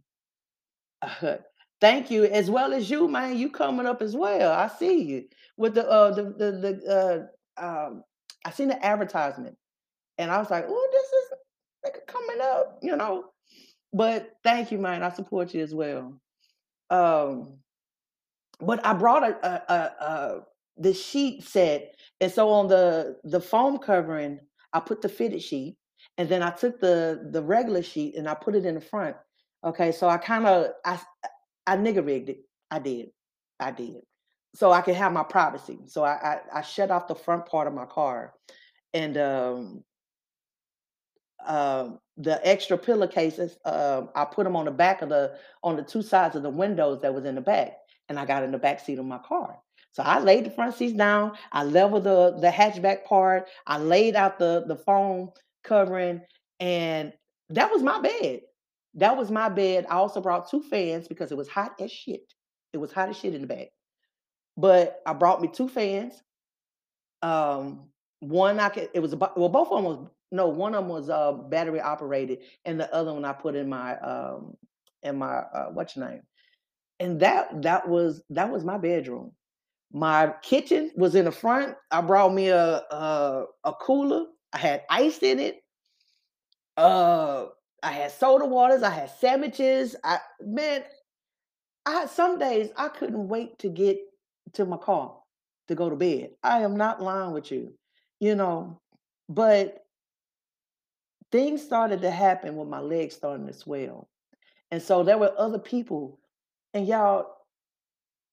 Thank 1.80 2.10
you 2.10 2.24
as 2.24 2.50
well 2.50 2.72
as 2.72 2.90
you, 2.90 3.08
man. 3.08 3.36
You 3.36 3.50
coming 3.50 3.86
up 3.86 4.02
as 4.02 4.16
well. 4.16 4.52
I 4.52 4.68
see 4.68 5.02
you 5.02 5.24
with 5.56 5.74
the 5.74 5.88
uh 5.88 6.12
the 6.14 6.22
the 6.24 6.52
the 6.52 7.28
uh 7.60 7.64
um. 7.86 8.04
I 8.44 8.50
seen 8.50 8.68
the 8.68 8.84
advertisement 8.84 9.56
and 10.18 10.30
I 10.30 10.38
was 10.38 10.50
like, 10.50 10.66
oh, 10.68 10.88
this 10.92 11.92
is 11.92 12.00
nigga 12.00 12.06
coming 12.06 12.40
up, 12.42 12.78
you 12.82 12.96
know. 12.96 13.24
But 13.92 14.32
thank 14.42 14.70
you, 14.72 14.78
man. 14.78 15.02
I 15.02 15.10
support 15.10 15.54
you 15.54 15.62
as 15.62 15.74
well. 15.74 16.20
Um, 16.90 17.58
but 18.60 18.84
I 18.84 18.92
brought 18.94 19.22
a, 19.22 19.46
a, 19.46 19.72
a, 19.72 20.04
a 20.04 20.40
the 20.78 20.92
sheet 20.94 21.42
set, 21.42 21.94
and 22.20 22.30
so 22.30 22.50
on 22.50 22.68
the 22.68 23.16
the 23.24 23.40
foam 23.40 23.78
covering, 23.78 24.40
I 24.72 24.80
put 24.80 25.02
the 25.02 25.08
fitted 25.08 25.42
sheet, 25.42 25.76
and 26.18 26.28
then 26.28 26.42
I 26.42 26.50
took 26.50 26.80
the 26.80 27.28
the 27.30 27.42
regular 27.42 27.82
sheet 27.82 28.16
and 28.16 28.28
I 28.28 28.34
put 28.34 28.54
it 28.54 28.66
in 28.66 28.74
the 28.74 28.80
front. 28.80 29.16
Okay, 29.64 29.92
so 29.92 30.08
I 30.08 30.18
kind 30.18 30.46
of 30.46 30.68
I 30.84 31.00
I 31.66 31.76
nigga 31.76 32.04
rigged 32.04 32.28
it. 32.28 32.40
I 32.70 32.78
did, 32.78 33.10
I 33.60 33.70
did, 33.70 34.02
so 34.54 34.72
I 34.72 34.80
could 34.80 34.94
have 34.96 35.12
my 35.12 35.22
privacy. 35.22 35.78
So 35.86 36.04
I 36.04 36.40
I, 36.54 36.58
I 36.58 36.62
shut 36.62 36.90
off 36.90 37.08
the 37.08 37.14
front 37.14 37.46
part 37.46 37.66
of 37.66 37.74
my 37.74 37.86
car, 37.86 38.32
and 38.94 39.16
um, 39.16 39.84
um, 41.46 41.98
the 42.16 42.40
extra 42.46 42.78
pillowcases, 42.78 43.58
um, 43.64 44.10
I 44.14 44.24
put 44.24 44.44
them 44.44 44.56
on 44.56 44.64
the 44.64 44.70
back 44.70 45.02
of 45.02 45.08
the 45.08 45.36
on 45.62 45.76
the 45.76 45.82
two 45.82 46.02
sides 46.02 46.36
of 46.36 46.42
the 46.42 46.50
windows 46.50 47.00
that 47.02 47.14
was 47.14 47.24
in 47.24 47.34
the 47.34 47.40
back, 47.40 47.74
and 48.08 48.18
I 48.18 48.24
got 48.24 48.42
in 48.42 48.52
the 48.52 48.58
back 48.58 48.80
seat 48.80 48.98
of 48.98 49.04
my 49.04 49.18
car. 49.18 49.58
So 49.92 50.02
I 50.02 50.18
laid 50.18 50.44
the 50.44 50.50
front 50.50 50.74
seats 50.74 50.96
down. 50.96 51.32
I 51.52 51.64
leveled 51.64 52.04
the 52.04 52.36
the 52.40 52.48
hatchback 52.48 53.04
part. 53.04 53.48
I 53.66 53.78
laid 53.78 54.16
out 54.16 54.38
the 54.38 54.64
the 54.66 54.76
foam 54.76 55.30
covering, 55.64 56.22
and 56.60 57.12
that 57.50 57.70
was 57.70 57.82
my 57.82 58.00
bed. 58.00 58.40
That 58.96 59.16
was 59.16 59.30
my 59.30 59.48
bed. 59.48 59.86
I 59.88 59.94
also 59.94 60.20
brought 60.20 60.50
two 60.50 60.62
fans 60.62 61.06
because 61.06 61.30
it 61.30 61.36
was 61.36 61.48
hot 61.48 61.74
as 61.80 61.92
shit. 61.92 62.32
It 62.72 62.78
was 62.78 62.92
hot 62.92 63.10
as 63.10 63.16
shit 63.16 63.34
in 63.34 63.42
the 63.42 63.46
back. 63.46 63.68
But 64.56 65.00
I 65.06 65.12
brought 65.12 65.42
me 65.42 65.48
two 65.48 65.68
fans. 65.68 66.14
Um, 67.22 67.88
one 68.20 68.58
I 68.58 68.70
could. 68.70 68.88
It 68.94 69.00
was 69.00 69.12
about 69.12 69.38
well, 69.38 69.50
both 69.50 69.70
of 69.70 69.76
them 69.76 69.84
was 69.84 70.08
no, 70.32 70.48
one 70.48 70.74
of 70.74 70.84
them 70.84 70.88
was 70.88 71.10
uh, 71.10 71.32
battery 71.32 71.80
operated, 71.80 72.38
and 72.64 72.80
the 72.80 72.92
other 72.92 73.12
one 73.12 73.24
I 73.24 73.32
put 73.32 73.54
in 73.54 73.68
my 73.68 73.98
um 73.98 74.56
in 75.02 75.18
my 75.18 75.36
uh, 75.36 75.66
what's 75.72 75.96
your 75.96 76.08
name? 76.08 76.22
And 76.98 77.20
that 77.20 77.62
that 77.62 77.86
was 77.88 78.22
that 78.30 78.50
was 78.50 78.64
my 78.64 78.78
bedroom. 78.78 79.32
My 79.92 80.34
kitchen 80.42 80.90
was 80.96 81.14
in 81.14 81.26
the 81.26 81.32
front. 81.32 81.76
I 81.90 82.00
brought 82.00 82.32
me 82.32 82.48
a 82.48 82.82
a, 82.90 83.44
a 83.64 83.72
cooler. 83.74 84.26
I 84.52 84.58
had 84.58 84.82
ice 84.88 85.18
in 85.18 85.38
it. 85.38 85.56
Uh, 86.78 87.46
I 87.82 87.92
had 87.92 88.10
soda 88.10 88.46
waters. 88.46 88.82
I 88.82 88.90
had 88.90 89.10
sandwiches. 89.10 89.96
I 90.02 90.18
man, 90.40 90.82
I 91.84 91.92
had 91.92 92.10
some 92.10 92.38
days 92.38 92.70
I 92.76 92.88
couldn't 92.88 93.28
wait 93.28 93.58
to 93.60 93.68
get 93.68 93.98
to 94.54 94.64
my 94.64 94.76
car 94.76 95.16
to 95.68 95.74
go 95.74 95.90
to 95.90 95.96
bed. 95.96 96.30
I 96.42 96.60
am 96.60 96.76
not 96.76 97.02
lying 97.02 97.32
with 97.32 97.50
you, 97.50 97.72
you 98.20 98.34
know. 98.34 98.80
But 99.28 99.84
things 101.32 101.62
started 101.62 102.02
to 102.02 102.10
happen 102.10 102.56
with 102.56 102.68
my 102.68 102.80
legs 102.80 103.14
starting 103.14 103.46
to 103.46 103.52
swell. 103.52 104.08
And 104.70 104.82
so 104.82 105.02
there 105.02 105.18
were 105.18 105.32
other 105.38 105.58
people, 105.58 106.18
and 106.74 106.86
y'all, 106.86 107.26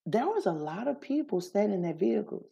there 0.06 0.28
was 0.28 0.46
a 0.46 0.52
lot 0.52 0.88
of 0.88 1.02
people 1.02 1.42
standing 1.42 1.76
in 1.76 1.82
their 1.82 1.94
vehicles. 1.94 2.46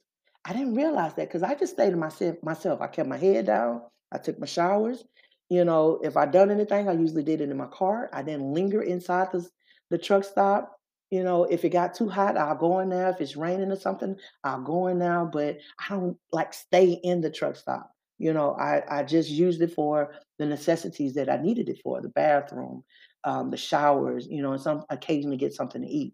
I 0.45 0.53
didn't 0.53 0.75
realize 0.75 1.13
that 1.15 1.27
because 1.27 1.43
I 1.43 1.55
just 1.55 1.73
stayed 1.73 1.91
to 1.91 1.97
myself 1.97 2.37
myself. 2.41 2.81
I 2.81 2.87
kept 2.87 3.09
my 3.09 3.17
head 3.17 3.45
down, 3.45 3.81
I 4.11 4.17
took 4.17 4.39
my 4.39 4.45
showers. 4.45 5.03
You 5.51 5.65
know, 5.65 5.99
if 6.01 6.15
I 6.15 6.27
done 6.27 6.49
anything, 6.49 6.87
I 6.87 6.93
usually 6.93 7.23
did 7.23 7.41
it 7.41 7.49
in 7.49 7.57
my 7.57 7.65
car. 7.65 8.09
I 8.13 8.23
didn't 8.23 8.53
linger 8.53 8.83
inside 8.83 9.33
the, 9.33 9.45
the 9.89 9.97
truck 9.97 10.23
stop. 10.23 10.77
You 11.09 11.25
know, 11.25 11.43
if 11.43 11.65
it 11.65 11.71
got 11.71 11.93
too 11.93 12.07
hot, 12.07 12.37
I'll 12.37 12.55
go 12.55 12.79
in 12.79 12.87
there. 12.87 13.09
If 13.09 13.19
it's 13.19 13.35
raining 13.35 13.69
or 13.69 13.75
something, 13.75 14.15
I'll 14.45 14.61
go 14.61 14.87
in 14.87 14.97
there. 14.97 15.25
But 15.25 15.57
I 15.77 15.89
don't 15.89 16.17
like 16.31 16.53
stay 16.53 16.91
in 17.03 17.19
the 17.19 17.29
truck 17.29 17.57
stop. 17.57 17.91
You 18.17 18.31
know, 18.31 18.55
I, 18.55 18.81
I 18.89 19.03
just 19.03 19.29
used 19.29 19.61
it 19.61 19.73
for 19.73 20.13
the 20.39 20.45
necessities 20.45 21.15
that 21.15 21.29
I 21.29 21.35
needed 21.35 21.67
it 21.67 21.81
for, 21.83 21.99
the 21.99 22.07
bathroom, 22.07 22.85
um, 23.25 23.51
the 23.51 23.57
showers, 23.57 24.29
you 24.29 24.41
know, 24.41 24.53
and 24.53 24.61
some 24.61 24.85
occasionally 24.89 25.35
get 25.35 25.53
something 25.53 25.81
to 25.81 25.87
eat. 25.89 26.13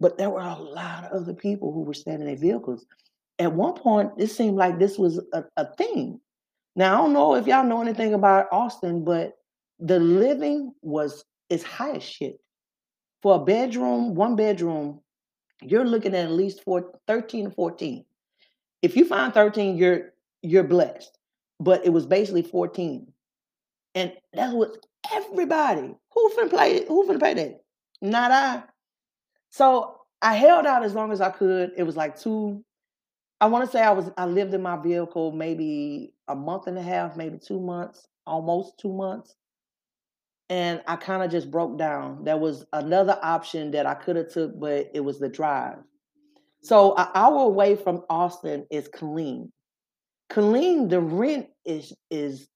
But 0.00 0.16
there 0.16 0.30
were 0.30 0.40
a 0.40 0.56
lot 0.56 1.04
of 1.04 1.12
other 1.12 1.34
people 1.34 1.74
who 1.74 1.82
were 1.82 1.92
standing 1.92 2.26
in 2.26 2.34
their 2.34 2.40
vehicles. 2.40 2.86
At 3.38 3.52
one 3.52 3.74
point, 3.74 4.12
it 4.16 4.28
seemed 4.28 4.56
like 4.56 4.78
this 4.78 4.96
was 4.96 5.20
a, 5.34 5.44
a 5.58 5.66
thing. 5.74 6.22
Now 6.78 6.94
I 6.94 6.96
don't 6.98 7.12
know 7.12 7.34
if 7.34 7.48
y'all 7.48 7.64
know 7.64 7.82
anything 7.82 8.14
about 8.14 8.46
Austin, 8.52 9.02
but 9.02 9.36
the 9.80 9.98
living 9.98 10.72
was 10.80 11.24
is 11.50 11.64
high 11.64 11.96
as 11.96 12.04
shit. 12.04 12.38
For 13.20 13.34
a 13.34 13.44
bedroom, 13.44 14.14
one 14.14 14.36
bedroom, 14.36 15.00
you're 15.60 15.84
looking 15.84 16.14
at 16.14 16.26
at 16.26 16.30
least 16.30 16.62
four, 16.62 16.92
13 17.08 17.46
to 17.46 17.50
14. 17.50 18.04
If 18.82 18.94
you 18.94 19.04
find 19.04 19.34
13, 19.34 19.76
you're 19.76 20.12
you're 20.42 20.62
blessed. 20.62 21.18
But 21.58 21.84
it 21.84 21.88
was 21.88 22.06
basically 22.06 22.42
14. 22.42 23.12
And 23.96 24.12
that 24.34 24.52
was 24.52 24.78
everybody 25.12 25.96
who 26.14 26.30
finna 26.38 26.48
play 26.48 26.84
who 26.86 27.08
finna 27.08 27.20
pay 27.20 27.34
that? 27.34 27.64
Not 28.00 28.30
I. 28.30 28.62
So 29.50 29.96
I 30.22 30.36
held 30.36 30.64
out 30.64 30.84
as 30.84 30.94
long 30.94 31.10
as 31.10 31.20
I 31.20 31.30
could. 31.30 31.72
It 31.76 31.82
was 31.82 31.96
like 31.96 32.20
two, 32.20 32.64
I 33.40 33.46
want 33.46 33.64
to 33.64 33.72
say 33.72 33.82
I 33.82 33.90
was 33.90 34.12
I 34.16 34.26
lived 34.26 34.54
in 34.54 34.62
my 34.62 34.76
vehicle 34.76 35.32
maybe 35.32 36.14
a 36.28 36.34
month 36.34 36.66
and 36.66 36.78
a 36.78 36.82
half, 36.82 37.16
maybe 37.16 37.38
two 37.38 37.60
months, 37.60 38.06
almost 38.26 38.78
two 38.78 38.92
months. 38.92 39.34
And 40.50 40.82
I 40.86 40.96
kind 40.96 41.22
of 41.22 41.30
just 41.30 41.50
broke 41.50 41.78
down. 41.78 42.24
There 42.24 42.38
was 42.38 42.64
another 42.72 43.18
option 43.22 43.70
that 43.72 43.86
I 43.86 43.94
could 43.94 44.16
have 44.16 44.32
took, 44.32 44.58
but 44.58 44.90
it 44.94 45.00
was 45.00 45.18
the 45.18 45.28
drive. 45.28 45.78
So 46.62 46.94
an 46.96 47.08
hour 47.14 47.42
away 47.42 47.76
from 47.76 48.04
Austin 48.08 48.66
is 48.70 48.88
Killeen. 48.88 49.50
Killeen, 50.30 50.88
the 50.88 51.00
rent 51.00 51.48
is 51.64 51.92
is 52.10 52.48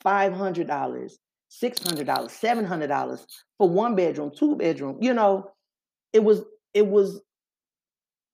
five 0.00 0.32
hundred 0.32 0.66
dollars, 0.66 1.18
six 1.48 1.82
hundred 1.82 2.06
dollars, 2.06 2.32
seven 2.32 2.64
hundred 2.64 2.88
dollars 2.88 3.26
for 3.56 3.68
one 3.68 3.94
bedroom, 3.96 4.32
two 4.36 4.56
bedroom. 4.56 4.98
You 5.00 5.14
know, 5.14 5.50
it 6.12 6.22
was 6.22 6.42
it 6.74 6.86
was 6.86 7.20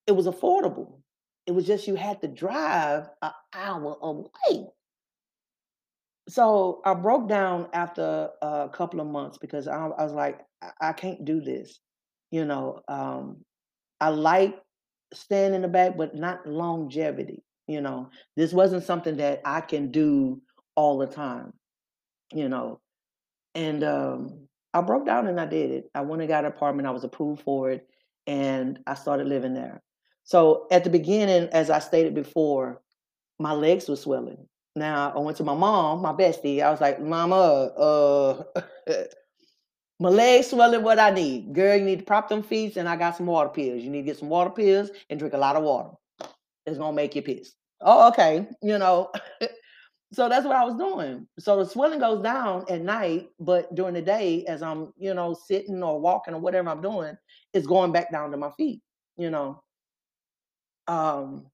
it 0.07 0.12
was 0.12 0.27
affordable. 0.27 1.01
It 1.46 1.52
was 1.52 1.66
just 1.66 1.87
you 1.87 1.94
had 1.94 2.20
to 2.22 2.28
drive 2.28 3.09
an 3.22 3.33
hour 3.52 3.96
away. 4.00 4.66
So 6.28 6.80
I 6.85 6.94
broke 6.94 7.28
down 7.28 7.68
after 7.74 8.30
a 8.40 8.70
couple 8.72 9.00
of 9.00 9.07
months 9.07 9.37
because 9.38 9.68
I, 9.68 9.76
I 9.76 10.02
was 10.02 10.12
like, 10.12 10.40
I, 10.62 10.70
I 10.80 10.92
can't 10.92 11.24
do 11.24 11.40
this. 11.40 11.78
You 12.30 12.44
know, 12.46 12.80
um, 12.88 13.44
I 14.00 14.09
like 14.09 14.59
staying 15.12 15.54
in 15.54 15.62
the 15.62 15.68
back, 15.68 15.96
but 15.96 16.14
not 16.14 16.46
longevity. 16.46 17.42
You 17.66 17.80
know, 17.80 18.11
this 18.37 18.52
wasn't 18.52 18.85
something 18.85 19.16
that 19.18 19.40
I 19.44 19.61
can 19.61 19.90
do 19.90 20.40
all 20.76 20.98
the 20.98 21.07
time, 21.07 21.52
you 22.33 22.48
know. 22.48 22.80
And 23.54 23.85
um, 23.85 24.48
I 24.74 24.80
broke 24.80 25.07
down 25.07 25.28
and 25.28 25.40
I 25.40 25.46
did 25.46 25.70
it. 25.70 25.85
I 25.94 26.02
went 26.02 26.22
and 26.22 26.28
got 26.28 26.44
an 26.44 26.52
apartment. 26.52 26.88
I 26.88 26.90
was 26.90 27.04
approved 27.04 27.42
for 27.42 27.70
it, 27.70 27.87
and 28.26 28.78
I 28.87 28.94
started 28.94 29.28
living 29.28 29.54
there. 29.54 29.83
So 30.24 30.66
at 30.70 30.84
the 30.84 30.90
beginning, 30.90 31.48
as 31.52 31.70
I 31.70 31.78
stated 31.78 32.14
before, 32.14 32.80
my 33.38 33.52
legs 33.52 33.88
were 33.88 33.96
swelling. 33.96 34.46
Now 34.76 35.12
I 35.14 35.18
went 35.20 35.37
to 35.38 35.44
my 35.44 35.54
mom, 35.54 36.02
my 36.02 36.12
bestie. 36.12 36.62
I 36.62 36.70
was 36.70 36.80
like, 36.80 37.00
"Mama, 37.00 37.37
uh, 37.37 38.42
my 40.00 40.08
legs 40.08 40.48
swelling. 40.48 40.82
What 40.82 40.98
I 40.98 41.10
need, 41.10 41.52
girl? 41.54 41.76
You 41.76 41.84
need 41.84 42.00
to 42.00 42.04
prop 42.04 42.28
them 42.28 42.42
feet, 42.42 42.76
and 42.76 42.88
I 42.88 42.96
got 42.96 43.16
some 43.16 43.26
water 43.26 43.50
pills. 43.50 43.82
You 43.82 43.90
need 43.90 44.02
to 44.02 44.06
get 44.06 44.18
some 44.18 44.28
water 44.28 44.50
pills 44.50 44.90
and 45.10 45.18
drink 45.18 45.34
a 45.34 45.38
lot 45.38 45.56
of 45.56 45.62
water." 45.62 45.90
It's 46.66 46.78
gonna 46.78 46.96
make 46.96 47.14
you 47.14 47.22
piss. 47.22 47.54
Oh, 47.80 48.08
okay. 48.08 48.48
You 48.62 48.78
know, 48.78 49.12
so 50.12 50.28
that's 50.28 50.46
what 50.46 50.56
I 50.56 50.64
was 50.64 50.76
doing. 50.76 51.26
So 51.38 51.56
the 51.58 51.66
swelling 51.68 51.98
goes 52.00 52.22
down 52.22 52.64
at 52.68 52.80
night, 52.80 53.28
but 53.38 53.74
during 53.74 53.94
the 53.94 54.02
day, 54.02 54.44
as 54.46 54.62
I'm, 54.62 54.92
you 54.96 55.14
know, 55.14 55.34
sitting 55.34 55.82
or 55.82 56.00
walking 56.00 56.34
or 56.34 56.40
whatever 56.40 56.70
I'm 56.70 56.80
doing, 56.80 57.16
it's 57.52 57.66
going 57.66 57.92
back 57.92 58.10
down 58.10 58.30
to 58.30 58.37
my 58.37 58.50
feet, 58.52 58.80
you 59.16 59.30
know. 59.30 59.62
Um, 60.87 61.47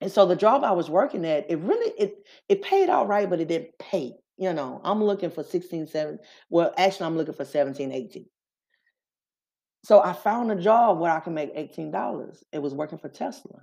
and 0.00 0.10
so 0.10 0.26
the 0.26 0.36
job 0.36 0.64
I 0.64 0.72
was 0.72 0.90
working 0.90 1.24
at, 1.24 1.50
it 1.50 1.58
really 1.58 1.92
it 1.98 2.26
it 2.48 2.62
paid 2.62 2.88
all 2.88 3.06
right, 3.06 3.28
but 3.28 3.40
it 3.40 3.48
didn't 3.48 3.78
pay. 3.78 4.14
You 4.36 4.52
know, 4.52 4.80
I'm 4.82 5.02
looking 5.04 5.30
for 5.30 5.44
16, 5.44 5.86
7. 5.86 6.18
Well, 6.50 6.72
actually, 6.76 7.06
I'm 7.06 7.16
looking 7.16 7.34
for 7.34 7.44
17, 7.44 7.92
18. 7.92 8.26
So 9.84 10.00
I 10.00 10.12
found 10.12 10.50
a 10.50 10.56
job 10.56 10.98
where 10.98 11.12
I 11.12 11.20
can 11.20 11.34
make 11.34 11.54
$18. 11.54 12.42
It 12.52 12.60
was 12.60 12.74
working 12.74 12.98
for 12.98 13.08
Tesla. 13.08 13.60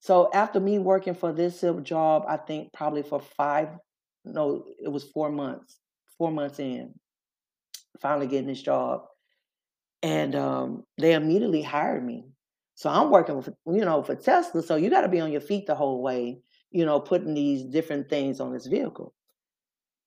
So 0.00 0.30
after 0.32 0.60
me 0.60 0.78
working 0.78 1.14
for 1.14 1.32
this 1.32 1.64
job, 1.82 2.24
I 2.26 2.36
think 2.36 2.72
probably 2.72 3.02
for 3.02 3.20
five, 3.20 3.68
no, 4.24 4.64
it 4.82 4.88
was 4.88 5.04
four 5.04 5.30
months, 5.30 5.78
four 6.18 6.30
months 6.30 6.58
in, 6.58 6.94
finally 8.00 8.26
getting 8.26 8.48
this 8.48 8.62
job. 8.62 9.04
And 10.02 10.34
um, 10.34 10.84
they 10.98 11.14
immediately 11.14 11.62
hired 11.62 12.04
me. 12.04 12.24
So 12.82 12.90
I'm 12.90 13.10
working 13.10 13.36
with, 13.36 13.48
you 13.64 13.84
know, 13.84 14.02
for 14.02 14.16
Tesla. 14.16 14.60
So 14.60 14.74
you 14.74 14.90
got 14.90 15.02
to 15.02 15.08
be 15.08 15.20
on 15.20 15.30
your 15.30 15.40
feet 15.40 15.66
the 15.68 15.74
whole 15.76 16.02
way, 16.02 16.40
you 16.72 16.84
know, 16.84 16.98
putting 16.98 17.32
these 17.32 17.62
different 17.62 18.08
things 18.08 18.40
on 18.40 18.52
this 18.52 18.66
vehicle. 18.66 19.14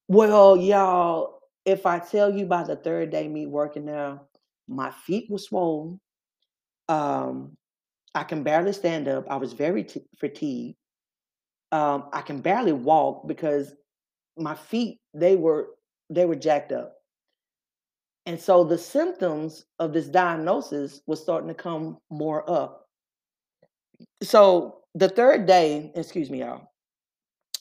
Well, 0.09 0.57
y'all, 0.57 1.39
if 1.63 1.85
I 1.85 1.99
tell 1.99 2.29
you 2.29 2.45
by 2.45 2.63
the 2.63 2.75
third 2.75 3.11
day 3.11 3.29
me 3.29 3.45
working 3.45 3.85
now, 3.85 4.23
my 4.67 4.91
feet 4.91 5.31
were 5.31 5.37
swollen. 5.37 6.01
Um, 6.89 7.55
I 8.13 8.25
can 8.25 8.43
barely 8.43 8.73
stand 8.73 9.07
up. 9.07 9.23
I 9.29 9.37
was 9.37 9.53
very 9.53 9.85
t- 9.85 10.03
fatigued. 10.19 10.75
Um, 11.71 12.09
I 12.11 12.23
can 12.23 12.41
barely 12.41 12.73
walk 12.73 13.25
because 13.25 13.73
my 14.37 14.53
feet 14.53 14.99
they 15.13 15.37
were 15.37 15.69
they 16.09 16.25
were 16.25 16.35
jacked 16.35 16.73
up. 16.73 16.95
And 18.25 18.39
so 18.39 18.63
the 18.63 18.77
symptoms 18.77 19.65
of 19.79 19.93
this 19.93 20.07
diagnosis 20.07 21.01
was 21.05 21.21
starting 21.21 21.47
to 21.47 21.53
come 21.53 21.97
more 22.09 22.49
up. 22.49 22.87
So 24.23 24.79
the 24.95 25.09
third 25.09 25.45
day, 25.45 25.91
excuse 25.95 26.29
me, 26.29 26.39
y'all, 26.39 26.71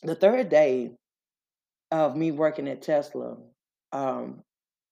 the 0.02 0.14
third 0.14 0.48
day 0.48 0.92
of 1.90 2.16
me 2.16 2.30
working 2.32 2.68
at 2.68 2.82
Tesla, 2.82 3.36
um, 3.92 4.42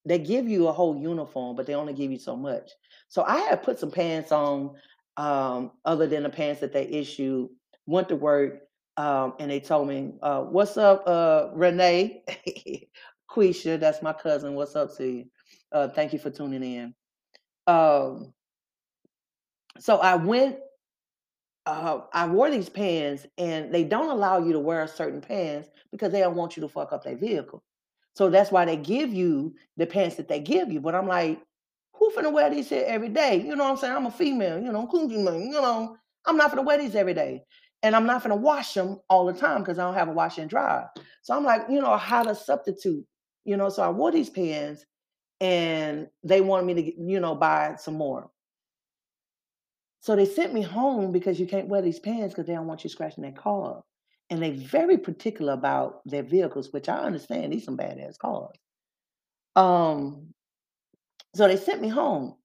they 0.05 0.19
give 0.19 0.49
you 0.49 0.69
a 0.69 0.73
whole 0.73 0.97
uniform, 1.01 1.57
but 1.57 1.67
they 1.67 1.75
only 1.75 1.93
give 1.93 2.11
you 2.11 2.19
so 2.19 2.37
much. 2.37 2.71
So 3.09 3.23
I 3.23 3.39
had 3.39 3.63
put 3.63 3.79
some 3.79 3.91
pants 3.91 4.33
on, 4.33 4.75
um, 5.17 5.73
other 5.85 6.07
than 6.07 6.25
the 6.25 6.31
pants 6.31 6.61
that 6.61 6.73
they 6.73 6.87
issued, 6.87 7.49
went 7.87 8.09
to 8.09 8.17
work, 8.17 8.63
um, 8.97 9.35
and 9.39 9.51
they 9.51 9.61
told 9.61 9.89
me, 9.89 10.13
uh, 10.23 10.43
what's 10.43 10.77
up, 10.77 11.05
uh, 11.07 11.49
Renee? 11.55 12.25
Quisha, 13.31 13.81
that's 13.81 14.03
my 14.03 14.13
cousin. 14.13 14.55
What's 14.55 14.77
up 14.77 14.95
to 14.99 15.07
you? 15.07 15.25
Uh, 15.73 15.89
thank 15.89 16.13
you 16.13 16.19
for 16.19 16.31
tuning 16.31 16.63
in. 16.63 16.95
Um, 17.67 18.33
so 19.79 19.99
I 19.99 20.17
went, 20.17 20.59
uh, 21.65 22.01
I 22.13 22.27
wore 22.27 22.51
these 22.51 22.69
pants, 22.69 23.27
and 23.39 23.73
they 23.73 23.85
don't 23.85 24.11
allow 24.11 24.39
you 24.39 24.53
to 24.53 24.59
wear 24.59 24.87
certain 24.87 25.21
pants 25.21 25.69
because 25.91 26.13
they 26.13 26.21
don't 26.21 26.37
want 26.37 26.57
you 26.57 26.61
to 26.63 26.69
fuck 26.69 26.93
up 26.93 27.05
their 27.05 27.17
vehicle. 27.17 27.63
So 28.15 28.29
that's 28.29 28.53
why 28.53 28.67
they 28.67 28.77
give 28.77 29.13
you 29.13 29.55
the 29.77 29.87
pants 29.87 30.17
that 30.17 30.29
they 30.29 30.41
give 30.41 30.71
you. 30.71 30.81
But 30.81 30.95
I'm 30.95 31.09
like, 31.09 31.41
who 31.95 32.11
finna 32.11 32.33
wear 32.33 32.51
these 32.51 32.69
here 32.69 32.85
every 32.87 33.09
day? 33.09 33.41
You 33.41 33.57
know 33.57 33.65
what 33.65 33.71
I'm 33.71 33.77
saying? 33.79 33.95
I'm 33.95 34.07
a 34.07 34.11
female, 34.11 34.61
you 34.61 34.73
know, 34.73 34.89
you 34.93 35.51
know, 35.51 35.97
I'm 36.27 36.37
not 36.37 36.53
finna 36.53 36.65
wear 36.65 36.79
these 36.79 36.95
every 36.95 37.15
day. 37.15 37.45
And 37.83 37.97
I'm 37.97 38.07
not 38.07 38.23
finna 38.23 38.39
wash 38.39 38.75
them 38.75 39.01
all 39.09 39.25
the 39.27 39.33
time 39.33 39.61
because 39.61 39.79
I 39.79 39.85
don't 39.85 39.95
have 39.95 40.09
a 40.09 40.13
wash 40.13 40.39
and 40.39 40.51
dry. 40.51 40.85
So 41.23 41.35
I'm 41.35 41.45
like, 41.45 41.63
you 41.71 41.81
know, 41.81 41.97
how 41.97 42.23
to 42.23 42.35
substitute, 42.35 43.05
you 43.45 43.57
know. 43.57 43.71
So 43.71 43.83
I 43.83 43.89
wore 43.89 44.13
these 44.13 44.31
pants 44.31 44.85
and 45.43 46.07
they 46.23 46.41
wanted 46.41 46.67
me 46.67 46.75
to, 46.75 47.03
you 47.03 47.19
know, 47.19 47.35
buy 47.35 47.75
some 47.77 47.95
more. 47.95 48.31
So 49.99 50.15
they 50.15 50.25
sent 50.25 50.55
me 50.55 50.63
home 50.63 51.11
because 51.11 51.41
you 51.41 51.47
can't 51.47 51.67
wear 51.67 51.83
these 51.83 51.99
pants 51.99 52.33
because 52.33 52.47
they 52.47 52.55
don't 52.55 52.69
want 52.69 52.85
you 52.85 52.91
scratching 52.91 53.23
their 53.23 53.33
car. 53.33 53.83
And 54.31 54.41
they're 54.41 54.53
very 54.53 54.97
particular 54.97 55.53
about 55.53 56.01
their 56.07 56.23
vehicles, 56.23 56.73
which 56.73 56.89
I 56.89 56.99
understand. 56.99 57.53
These 57.53 57.65
some 57.65 57.77
badass 57.77 58.19
cars. 58.19 58.57
Um, 59.57 60.29
so 61.35 61.49
they 61.49 61.57
sent 61.57 61.83
me 61.83 61.89
home. 61.89 62.37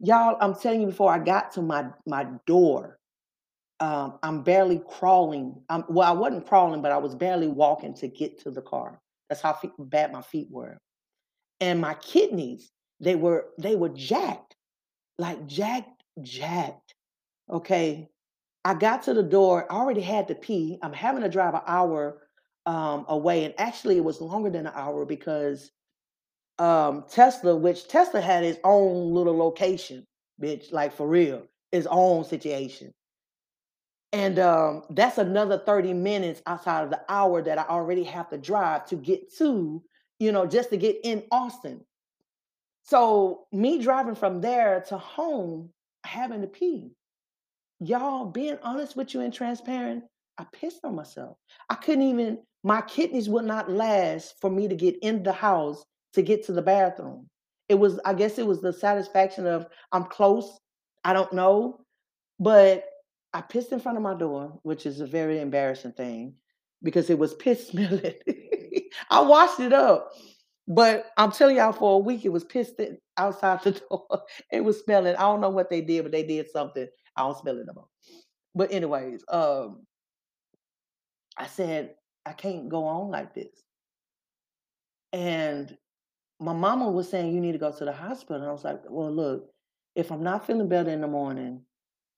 Y'all, 0.00 0.38
I'm 0.40 0.54
telling 0.54 0.80
you, 0.80 0.86
before 0.86 1.12
I 1.12 1.18
got 1.18 1.52
to 1.52 1.62
my 1.62 1.88
my 2.06 2.26
door, 2.46 2.98
um, 3.80 4.18
I'm 4.22 4.42
barely 4.42 4.80
crawling. 4.88 5.60
I'm, 5.68 5.84
well, 5.90 6.08
I 6.08 6.12
wasn't 6.12 6.46
crawling, 6.46 6.80
but 6.80 6.92
I 6.92 6.96
was 6.96 7.14
barely 7.14 7.48
walking 7.48 7.94
to 7.96 8.08
get 8.08 8.38
to 8.40 8.50
the 8.50 8.62
car. 8.62 8.98
That's 9.28 9.42
how 9.42 9.52
fe- 9.52 9.70
bad 9.78 10.12
my 10.12 10.22
feet 10.22 10.48
were. 10.50 10.78
And 11.60 11.80
my 11.80 11.94
kidneys, 11.94 12.70
they 13.00 13.14
were 13.14 13.46
they 13.58 13.76
were 13.76 13.88
jacked, 13.90 14.56
like 15.18 15.46
jacked, 15.46 16.02
jacked. 16.22 16.94
Okay. 17.50 18.08
I 18.64 18.74
got 18.74 19.04
to 19.04 19.14
the 19.14 19.22
door, 19.22 19.64
I 19.70 19.76
already 19.76 20.00
had 20.00 20.26
to 20.28 20.34
pee. 20.34 20.76
I'm 20.82 20.92
having 20.92 21.22
to 21.22 21.28
drive 21.28 21.54
an 21.54 21.60
hour 21.68 22.22
um, 22.66 23.04
away. 23.08 23.44
And 23.44 23.54
actually, 23.58 23.96
it 23.96 24.04
was 24.04 24.20
longer 24.20 24.50
than 24.50 24.66
an 24.66 24.72
hour 24.74 25.04
because 25.04 25.70
um, 26.58 27.04
Tesla, 27.08 27.54
which 27.56 27.86
Tesla 27.86 28.20
had 28.20 28.42
its 28.42 28.58
own 28.64 29.14
little 29.14 29.36
location, 29.36 30.04
bitch, 30.42 30.72
like 30.72 30.92
for 30.92 31.06
real, 31.06 31.46
its 31.70 31.86
own 31.88 32.24
situation. 32.24 32.92
And 34.12 34.38
um, 34.38 34.82
that's 34.90 35.18
another 35.18 35.58
30 35.58 35.92
minutes 35.92 36.42
outside 36.46 36.84
of 36.84 36.90
the 36.90 37.00
hour 37.08 37.42
that 37.42 37.58
I 37.58 37.64
already 37.64 38.04
have 38.04 38.30
to 38.30 38.38
drive 38.38 38.86
to 38.86 38.96
get 38.96 39.32
to, 39.38 39.82
you 40.18 40.32
know, 40.32 40.46
just 40.46 40.70
to 40.70 40.76
get 40.76 40.98
in 41.04 41.22
Austin. 41.30 41.84
So 42.84 43.46
me 43.52 43.78
driving 43.82 44.14
from 44.14 44.40
there 44.40 44.84
to 44.88 44.98
home, 44.98 45.70
having 46.04 46.42
to 46.42 46.46
pee. 46.46 46.92
Y'all, 47.80 48.26
being 48.26 48.58
honest 48.62 48.96
with 48.96 49.12
you 49.12 49.20
and 49.20 49.34
transparent, 49.34 50.04
I 50.38 50.46
pissed 50.52 50.84
on 50.84 50.94
myself. 50.94 51.36
I 51.68 51.74
couldn't 51.74 52.08
even, 52.08 52.38
my 52.62 52.80
kidneys 52.82 53.28
would 53.28 53.44
not 53.44 53.70
last 53.70 54.34
for 54.40 54.50
me 54.50 54.68
to 54.68 54.74
get 54.74 54.96
in 55.02 55.22
the 55.22 55.32
house 55.32 55.84
to 56.14 56.22
get 56.22 56.46
to 56.46 56.52
the 56.52 56.62
bathroom. 56.62 57.28
It 57.68 57.74
was, 57.74 57.98
I 58.04 58.14
guess 58.14 58.38
it 58.38 58.46
was 58.46 58.60
the 58.60 58.72
satisfaction 58.72 59.46
of 59.46 59.66
I'm 59.92 60.04
close. 60.04 60.58
I 61.04 61.12
don't 61.12 61.32
know. 61.32 61.80
But 62.38 62.84
I 63.32 63.40
pissed 63.40 63.72
in 63.72 63.80
front 63.80 63.98
of 63.98 64.02
my 64.02 64.14
door, 64.14 64.58
which 64.62 64.86
is 64.86 65.00
a 65.00 65.06
very 65.06 65.40
embarrassing 65.40 65.92
thing 65.92 66.34
because 66.82 67.10
it 67.10 67.18
was 67.18 67.34
piss 67.34 67.68
smelling. 67.70 68.14
I 69.10 69.20
washed 69.20 69.60
it 69.60 69.72
up. 69.72 70.12
But 70.68 71.06
I'm 71.16 71.30
telling 71.30 71.56
y'all, 71.56 71.72
for 71.72 71.94
a 71.94 71.98
week, 71.98 72.24
it 72.24 72.30
was 72.30 72.44
pissed 72.44 72.80
outside 73.16 73.62
the 73.62 73.72
door. 73.90 74.06
It 74.50 74.64
was 74.64 74.80
smelling. 74.80 75.14
I 75.14 75.22
don't 75.22 75.40
know 75.40 75.50
what 75.50 75.70
they 75.70 75.80
did, 75.80 76.02
but 76.02 76.12
they 76.12 76.24
did 76.24 76.50
something. 76.50 76.88
I 77.16 77.22
don't 77.22 77.38
smell 77.38 77.58
it 77.58 77.66
no 77.66 77.72
more. 77.74 77.88
But 78.54 78.72
anyways, 78.72 79.22
um, 79.28 79.86
I 81.36 81.46
said, 81.46 81.94
I 82.24 82.32
can't 82.32 82.68
go 82.68 82.84
on 82.84 83.10
like 83.10 83.34
this. 83.34 83.62
And 85.12 85.76
my 86.40 86.52
mama 86.52 86.90
was 86.90 87.08
saying, 87.08 87.32
you 87.32 87.40
need 87.40 87.52
to 87.52 87.58
go 87.58 87.70
to 87.70 87.84
the 87.84 87.92
hospital. 87.92 88.36
And 88.36 88.46
I 88.48 88.52
was 88.52 88.64
like, 88.64 88.80
well, 88.88 89.12
look, 89.12 89.50
if 89.94 90.10
I'm 90.10 90.22
not 90.22 90.46
feeling 90.46 90.68
better 90.68 90.90
in 90.90 91.00
the 91.00 91.06
morning, 91.06 91.62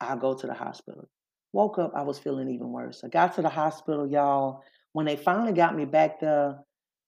I'll 0.00 0.16
go 0.16 0.34
to 0.34 0.46
the 0.46 0.54
hospital. 0.54 1.08
Woke 1.52 1.78
up, 1.78 1.92
I 1.94 2.02
was 2.02 2.18
feeling 2.18 2.48
even 2.50 2.70
worse. 2.70 3.02
I 3.04 3.08
got 3.08 3.34
to 3.34 3.42
the 3.42 3.48
hospital, 3.48 4.06
y'all. 4.06 4.62
When 4.92 5.07
they 5.07 5.16
finally 5.16 5.53
got 5.53 5.77
me 5.77 5.85
back 5.85 6.20
there, 6.20 6.59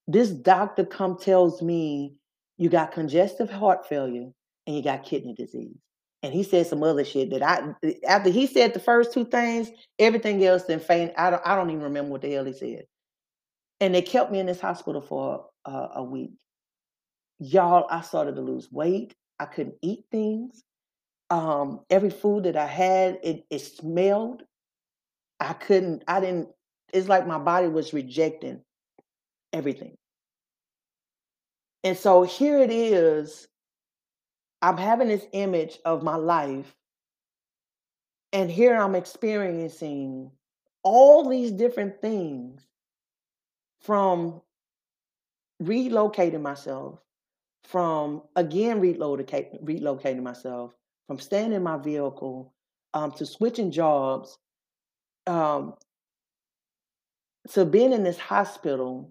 this 0.07 0.31
doctor 0.31 0.85
come 0.85 1.17
tells 1.19 1.63
me 1.63 2.15
you 2.59 2.69
got 2.69 2.93
congestive 2.93 3.51
heart 3.51 3.89
failure 3.89 4.31
and 4.67 4.77
you 4.77 4.83
got 4.83 5.05
kidney 5.05 5.35
disease. 5.35 5.77
And 6.23 6.35
he 6.35 6.43
said 6.43 6.67
some 6.67 6.83
other 6.83 7.05
shit 7.05 7.31
that 7.31 7.43
I 7.43 7.75
after 8.07 8.29
he 8.29 8.47
said 8.47 8.75
the 8.75 8.81
first 8.81 9.15
two 9.15 9.25
things, 9.25 9.71
everything 9.99 10.45
else 10.45 10.65
then 10.65 10.81
faint. 10.81 11.13
I 11.17 11.31
don't 11.31 11.43
I 11.45 11.55
don't 11.55 11.71
even 11.71 11.83
remember 11.83 12.11
what 12.11 12.21
the 12.21 12.33
hell 12.33 12.45
he 12.45 12.53
said. 12.53 12.85
And 13.81 13.95
they 13.95 14.03
kept 14.03 14.31
me 14.31 14.39
in 14.39 14.47
this 14.47 14.61
hospital 14.61 15.01
for 15.01 15.47
uh, 15.65 15.89
a 15.95 16.03
week. 16.03 16.33
Y'all, 17.39 17.87
I 17.89 18.03
started 18.03 18.35
to 18.35 18.43
lose 18.43 18.71
weight. 18.71 19.15
I 19.39 19.47
couldn't 19.47 19.77
eat 19.81 20.05
things. 20.11 20.63
Um, 21.31 21.81
every 21.89 22.11
food 22.11 22.45
that 22.45 22.57
I 22.57 22.67
had, 22.67 23.19
it, 23.23 23.47
it 23.49 23.61
smelled. 23.61 24.43
I 25.39 25.55
couldn't, 25.55 26.05
I 26.07 26.21
didn't, 26.21 26.49
it's 26.93 27.09
like 27.09 27.27
my 27.27 27.39
body 27.39 27.69
was 27.69 27.93
rejecting 27.93 28.61
everything. 29.53 29.97
And 31.85 31.97
so 31.97 32.23
here 32.23 32.59
it 32.59 32.71
is. 32.71 33.49
I'm 34.63 34.77
having 34.77 35.09
this 35.09 35.25
image 35.33 35.79
of 35.87 36.03
my 36.03 36.17
life, 36.17 36.75
and 38.33 38.51
here 38.51 38.77
I'm 38.77 38.95
experiencing 38.95 40.31
all 40.83 41.29
these 41.29 41.51
different 41.51 42.01
things 42.03 42.67
from 43.81 44.43
relocating 45.63 46.43
myself, 46.43 47.01
from 47.65 48.23
again 48.37 48.81
relocating, 48.83 49.65
relocating 49.65 50.23
myself, 50.23 50.75
from 51.07 51.19
staying 51.19 51.53
in 51.53 51.63
my 51.63 51.79
vehicle, 51.79 52.53
um, 52.93 53.13
to 53.13 53.25
switching 53.25 53.71
jobs, 53.71 54.39
um, 55.27 55.75
to 57.51 57.65
being 57.65 57.93
in 57.93 58.05
this 58.05 58.19
hospital 58.19 59.09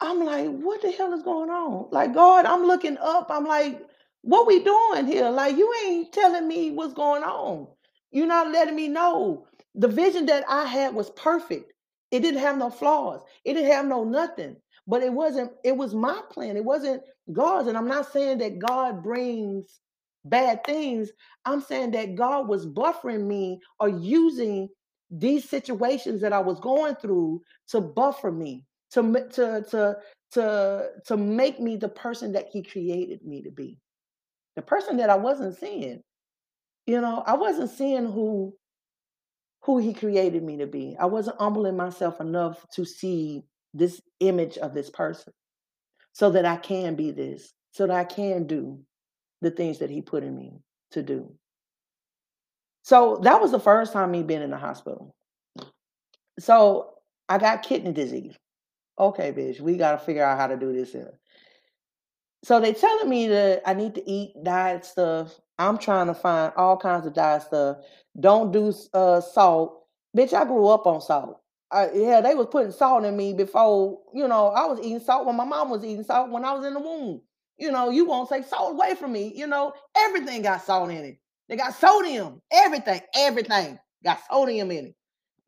I'm 0.00 0.24
like, 0.24 0.48
what 0.48 0.82
the 0.82 0.92
hell 0.92 1.14
is 1.14 1.24
going 1.24 1.50
on? 1.50 1.88
Like, 1.92 2.14
God, 2.14 2.46
I'm 2.46 2.64
looking 2.64 2.98
up. 2.98 3.28
I'm 3.30 3.46
like, 3.46 3.82
what 4.22 4.46
we 4.46 4.64
doing 4.64 5.06
here? 5.08 5.30
Like, 5.30 5.56
you 5.58 5.74
ain't 5.86 6.12
telling 6.14 6.48
me 6.48 6.72
what's 6.72 6.94
going 6.94 7.24
on. 7.24 7.68
You're 8.12 8.28
not 8.28 8.52
letting 8.52 8.76
me 8.76 8.88
know. 8.88 9.48
The 9.74 9.88
vision 9.88 10.26
that 10.28 10.44
I 10.48 10.66
had 10.66 10.94
was 10.94 11.10
perfect. 11.12 11.74
It 12.12 12.20
didn't 12.20 12.40
have 12.40 12.58
no 12.58 12.70
flaws. 12.70 13.22
It 13.44 13.54
didn't 13.54 13.72
have 13.72 13.86
no 13.86 14.04
nothing. 14.04 14.56
But 14.86 15.02
it 15.02 15.12
wasn't, 15.12 15.52
it 15.64 15.76
was 15.76 15.94
my 15.94 16.22
plan. 16.32 16.56
It 16.56 16.64
wasn't 16.64 17.02
God's. 17.32 17.68
And 17.68 17.78
I'm 17.78 17.88
not 17.88 18.12
saying 18.12 18.38
that 18.38 18.60
God 18.60 19.04
brings 19.04 19.80
bad 20.24 20.64
things. 20.64 21.10
I'm 21.44 21.60
saying 21.62 21.92
that 21.92 22.16
God 22.16 22.48
was 22.48 22.66
buffering 22.66 23.26
me 23.26 23.60
or 23.80 23.90
using 23.90 24.70
these 25.18 25.48
situations 25.48 26.20
that 26.22 26.32
I 26.32 26.40
was 26.40 26.60
going 26.60 26.96
through 26.96 27.42
to 27.68 27.80
buffer 27.80 28.32
me 28.32 28.64
to 28.92 29.02
to 29.32 29.64
to 29.70 29.98
to 30.32 30.88
to 31.06 31.16
make 31.16 31.60
me 31.60 31.76
the 31.76 31.88
person 31.88 32.32
that 32.32 32.48
he 32.52 32.62
created 32.62 33.24
me 33.24 33.42
to 33.42 33.50
be 33.50 33.78
the 34.56 34.62
person 34.62 34.96
that 34.98 35.10
i 35.10 35.16
wasn't 35.16 35.56
seeing 35.56 36.02
You 36.86 37.00
know, 37.00 37.22
I 37.26 37.34
wasn't 37.34 37.70
seeing 37.70 38.06
who 38.06 38.54
who 39.62 39.78
he 39.78 39.94
created 39.94 40.42
me 40.44 40.58
to 40.58 40.66
be. 40.66 40.96
I 41.00 41.06
wasn't 41.06 41.40
humbling 41.40 41.76
myself 41.76 42.20
enough 42.20 42.64
to 42.74 42.84
see 42.84 43.44
this 43.74 44.00
image 44.20 44.58
of 44.58 44.74
this 44.74 44.90
person 44.90 45.32
so 46.12 46.30
that 46.30 46.46
I 46.46 46.56
can 46.56 46.96
be 46.96 47.12
this, 47.12 47.52
so 47.72 47.86
that 47.86 47.96
I 47.96 48.04
can 48.04 48.46
do 48.46 48.80
the 49.42 49.50
things 49.50 49.78
that 49.80 49.90
he 49.90 50.02
put 50.02 50.24
in 50.24 50.36
me 50.36 50.60
to 50.92 51.02
do. 51.02 51.34
So 52.86 53.18
that 53.24 53.40
was 53.40 53.50
the 53.50 53.58
first 53.58 53.92
time 53.92 54.12
me 54.12 54.22
being 54.22 54.42
in 54.42 54.50
the 54.50 54.56
hospital. 54.56 55.12
So 56.38 56.94
I 57.28 57.36
got 57.36 57.64
kidney 57.64 57.90
disease. 57.90 58.36
Okay, 58.96 59.32
bitch, 59.32 59.60
we 59.60 59.76
got 59.76 59.98
to 59.98 59.98
figure 59.98 60.22
out 60.22 60.38
how 60.38 60.46
to 60.46 60.56
do 60.56 60.72
this 60.72 60.92
here. 60.92 61.18
So 62.44 62.60
they 62.60 62.72
telling 62.72 63.08
me 63.08 63.26
that 63.26 63.62
I 63.66 63.74
need 63.74 63.96
to 63.96 64.08
eat 64.08 64.34
diet 64.40 64.84
stuff. 64.84 65.34
I'm 65.58 65.78
trying 65.78 66.06
to 66.06 66.14
find 66.14 66.52
all 66.56 66.76
kinds 66.76 67.08
of 67.08 67.12
diet 67.12 67.42
stuff. 67.42 67.78
Don't 68.20 68.52
do 68.52 68.72
uh, 68.94 69.20
salt. 69.20 69.82
Bitch, 70.16 70.32
I 70.32 70.44
grew 70.44 70.68
up 70.68 70.86
on 70.86 71.00
salt. 71.00 71.40
I, 71.72 71.90
yeah, 71.92 72.20
they 72.20 72.36
was 72.36 72.46
putting 72.52 72.70
salt 72.70 73.04
in 73.04 73.16
me 73.16 73.32
before, 73.32 73.98
you 74.14 74.28
know, 74.28 74.50
I 74.50 74.64
was 74.66 74.78
eating 74.78 75.00
salt 75.00 75.26
when 75.26 75.34
my 75.34 75.44
mom 75.44 75.70
was 75.70 75.84
eating 75.84 76.04
salt 76.04 76.30
when 76.30 76.44
I 76.44 76.52
was 76.52 76.64
in 76.64 76.74
the 76.74 76.80
womb. 76.80 77.20
You 77.58 77.72
know, 77.72 77.90
you 77.90 78.04
won't 78.04 78.28
take 78.28 78.44
salt 78.44 78.74
away 78.74 78.94
from 78.94 79.10
me. 79.10 79.32
You 79.34 79.48
know, 79.48 79.72
everything 79.96 80.42
got 80.42 80.62
salt 80.62 80.90
in 80.92 80.98
it. 80.98 81.18
They 81.48 81.56
got 81.56 81.74
sodium. 81.74 82.40
Everything, 82.50 83.00
everything 83.14 83.78
got 84.04 84.20
sodium 84.30 84.70
in 84.70 84.94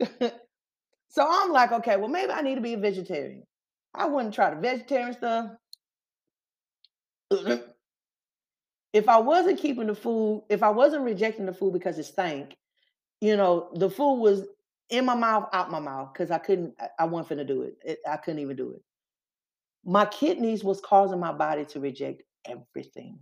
it. 0.00 0.34
so 1.08 1.26
I'm 1.28 1.52
like, 1.52 1.72
okay, 1.72 1.96
well, 1.96 2.08
maybe 2.08 2.32
I 2.32 2.42
need 2.42 2.54
to 2.56 2.61
be 2.61 2.74
a 2.74 2.78
vegetarian. 2.78 3.42
I 3.94 4.06
wouldn't 4.06 4.34
try 4.34 4.54
the 4.54 4.61
vegetarian 4.61 5.14
stuff. 5.14 5.50
if 8.92 9.08
I 9.08 9.18
wasn't 9.18 9.58
keeping 9.58 9.87
the 9.87 9.94
food, 9.94 10.44
if 10.48 10.62
I 10.62 10.70
wasn't 10.70 11.04
rejecting 11.04 11.46
the 11.46 11.52
food 11.52 11.72
because 11.72 11.98
it 11.98 12.04
stank, 12.04 12.56
you 13.20 13.37
know, 13.37 13.70
the 13.74 13.90
food 13.90 14.16
was 14.20 14.46
in 14.90 15.04
my 15.04 15.14
mouth, 15.14 15.48
out 15.52 15.70
my 15.70 15.80
mouth, 15.80 16.12
because 16.12 16.30
I 16.30 16.38
couldn't, 16.38 16.74
I, 16.98 17.04
wasn't 17.04 17.40
finna 17.40 17.46
do 17.46 17.62
it. 17.62 17.76
it. 17.84 17.98
I 18.08 18.16
couldn't 18.16 18.40
even 18.40 18.56
do 18.56 18.70
it. 18.72 18.82
My 19.84 20.06
kidneys 20.06 20.64
was 20.64 20.80
causing 20.80 21.20
my 21.20 21.32
body 21.32 21.64
to 21.66 21.80
reject 21.80 22.22
everything. 22.46 23.18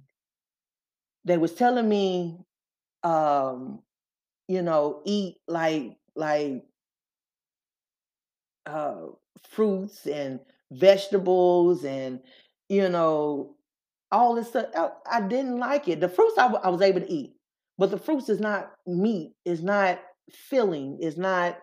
They 1.25 1.39
was 1.39 1.55
telling 1.55 1.89
me, 1.89 2.39
um, 3.07 3.81
you 4.49 4.63
know, 4.63 5.03
eat 5.05 5.37
like 5.49 5.97
like 6.17 6.65
uh, 8.67 8.97
fruits 9.51 10.07
and 10.07 10.41
vegetables 10.73 11.85
and 11.85 12.21
you 12.69 12.89
know 12.89 13.55
all 14.13 14.35
this 14.35 14.49
stuff. 14.49 14.67
I, 14.77 14.91
I 15.11 15.21
didn't 15.23 15.59
like 15.59 15.89
it. 15.89 16.01
The 16.01 16.09
fruits 16.09 16.39
I, 16.39 16.43
w- 16.43 16.61
I 16.63 16.69
was 16.69 16.83
able 16.83 17.01
to 17.01 17.11
eat, 17.13 17.35
but 17.79 17.91
the 17.91 17.99
fruits 17.99 18.29
is 18.29 18.41
not 18.41 18.73
meat. 18.87 19.35
Is 19.45 19.63
not 19.63 20.01
filling. 20.31 20.99
Is 21.01 21.17
not 21.17 21.59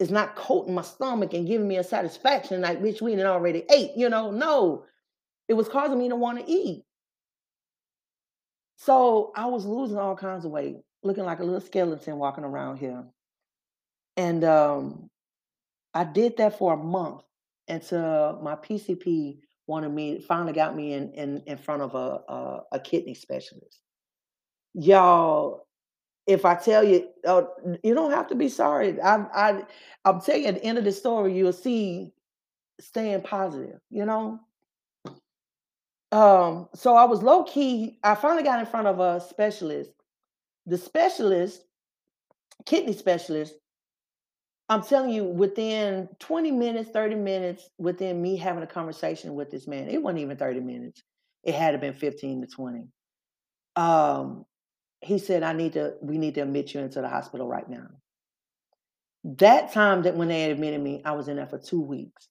is 0.00 0.10
not 0.10 0.36
coating 0.36 0.74
my 0.74 0.82
stomach 0.82 1.34
and 1.34 1.46
giving 1.46 1.68
me 1.68 1.76
a 1.76 1.84
satisfaction 1.84 2.60
like 2.62 2.82
bitch 2.82 3.00
we 3.02 3.12
had 3.12 3.26
already 3.26 3.64
ate. 3.70 3.92
You 3.96 4.08
know, 4.10 4.30
no, 4.30 4.84
it 5.48 5.54
was 5.54 5.68
causing 5.68 5.98
me 5.98 6.08
to 6.10 6.16
want 6.16 6.40
to 6.40 6.50
eat. 6.50 6.83
So 8.76 9.32
I 9.36 9.46
was 9.46 9.64
losing 9.64 9.98
all 9.98 10.16
kinds 10.16 10.44
of 10.44 10.50
weight, 10.50 10.78
looking 11.02 11.24
like 11.24 11.40
a 11.40 11.44
little 11.44 11.60
skeleton 11.60 12.18
walking 12.18 12.44
around 12.44 12.78
here. 12.78 13.04
And 14.16 14.44
um, 14.44 15.10
I 15.92 16.04
did 16.04 16.36
that 16.36 16.58
for 16.58 16.74
a 16.74 16.76
month 16.76 17.22
until 17.68 18.40
my 18.42 18.56
PCP 18.56 19.38
wanted 19.66 19.90
me, 19.90 20.20
finally 20.20 20.52
got 20.52 20.76
me 20.76 20.92
in 20.92 21.12
in, 21.12 21.42
in 21.46 21.56
front 21.56 21.82
of 21.82 21.94
a, 21.94 22.32
a 22.32 22.60
a 22.72 22.80
kidney 22.80 23.14
specialist. 23.14 23.80
Y'all, 24.74 25.66
if 26.26 26.44
I 26.44 26.54
tell 26.54 26.84
you, 26.84 27.08
uh, 27.26 27.44
you 27.82 27.94
don't 27.94 28.10
have 28.10 28.26
to 28.28 28.34
be 28.34 28.48
sorry. 28.48 29.00
I 29.00 29.16
I 29.34 29.62
I'll 30.04 30.20
tell 30.20 30.36
you 30.36 30.46
at 30.46 30.56
the 30.56 30.64
end 30.64 30.78
of 30.78 30.84
the 30.84 30.92
story, 30.92 31.36
you'll 31.36 31.52
see 31.52 32.12
staying 32.80 33.22
positive. 33.22 33.80
You 33.90 34.04
know. 34.04 34.40
Um, 36.14 36.68
so 36.76 36.94
I 36.94 37.06
was 37.06 37.24
low 37.24 37.42
key. 37.42 37.98
I 38.04 38.14
finally 38.14 38.44
got 38.44 38.60
in 38.60 38.66
front 38.66 38.86
of 38.86 39.00
a 39.00 39.20
specialist. 39.20 39.90
The 40.64 40.78
specialist, 40.78 41.64
kidney 42.64 42.92
specialist, 42.92 43.52
I'm 44.68 44.82
telling 44.82 45.10
you, 45.10 45.24
within 45.24 46.08
20 46.20 46.52
minutes, 46.52 46.90
30 46.90 47.16
minutes, 47.16 47.68
within 47.78 48.22
me 48.22 48.36
having 48.36 48.62
a 48.62 48.66
conversation 48.66 49.34
with 49.34 49.50
this 49.50 49.66
man, 49.66 49.88
it 49.88 50.00
wasn't 50.00 50.20
even 50.20 50.36
30 50.36 50.60
minutes. 50.60 51.02
It 51.42 51.56
had 51.56 51.72
to 51.72 51.78
been 51.78 51.92
15 51.92 52.42
to 52.42 52.46
20. 52.46 52.86
Um, 53.74 54.46
he 55.00 55.18
said, 55.18 55.42
I 55.42 55.52
need 55.52 55.72
to, 55.72 55.94
we 56.00 56.16
need 56.16 56.36
to 56.36 56.42
admit 56.42 56.74
you 56.74 56.80
into 56.80 57.00
the 57.00 57.08
hospital 57.08 57.48
right 57.48 57.68
now. 57.68 57.88
That 59.24 59.72
time 59.72 60.02
that 60.02 60.16
when 60.16 60.28
they 60.28 60.48
admitted 60.48 60.80
me, 60.80 61.02
I 61.04 61.12
was 61.12 61.26
in 61.26 61.36
there 61.36 61.48
for 61.48 61.58
two 61.58 61.80
weeks. 61.80 62.28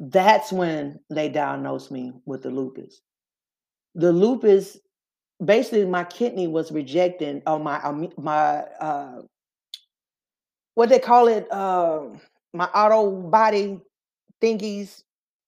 That's 0.00 0.50
when 0.50 0.98
they 1.10 1.28
diagnosed 1.28 1.90
me 1.90 2.14
with 2.24 2.42
the 2.42 2.50
lupus. 2.50 3.02
The 3.94 4.10
lupus, 4.10 4.78
basically, 5.44 5.84
my 5.84 6.04
kidney 6.04 6.48
was 6.48 6.72
rejecting, 6.72 7.42
or 7.46 7.60
my 7.60 8.08
my 8.16 8.60
uh, 8.80 9.22
what 10.74 10.88
they 10.88 10.98
call 10.98 11.28
it, 11.28 11.52
um, 11.52 12.18
my 12.54 12.64
auto 12.66 13.10
body 13.10 13.78
thingies 14.42 15.02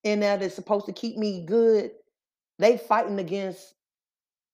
in 0.04 0.20
there 0.20 0.36
that's 0.36 0.54
supposed 0.54 0.86
to 0.86 0.92
keep 0.92 1.16
me 1.16 1.46
good. 1.46 1.92
They 2.58 2.76
fighting 2.76 3.18
against 3.18 3.72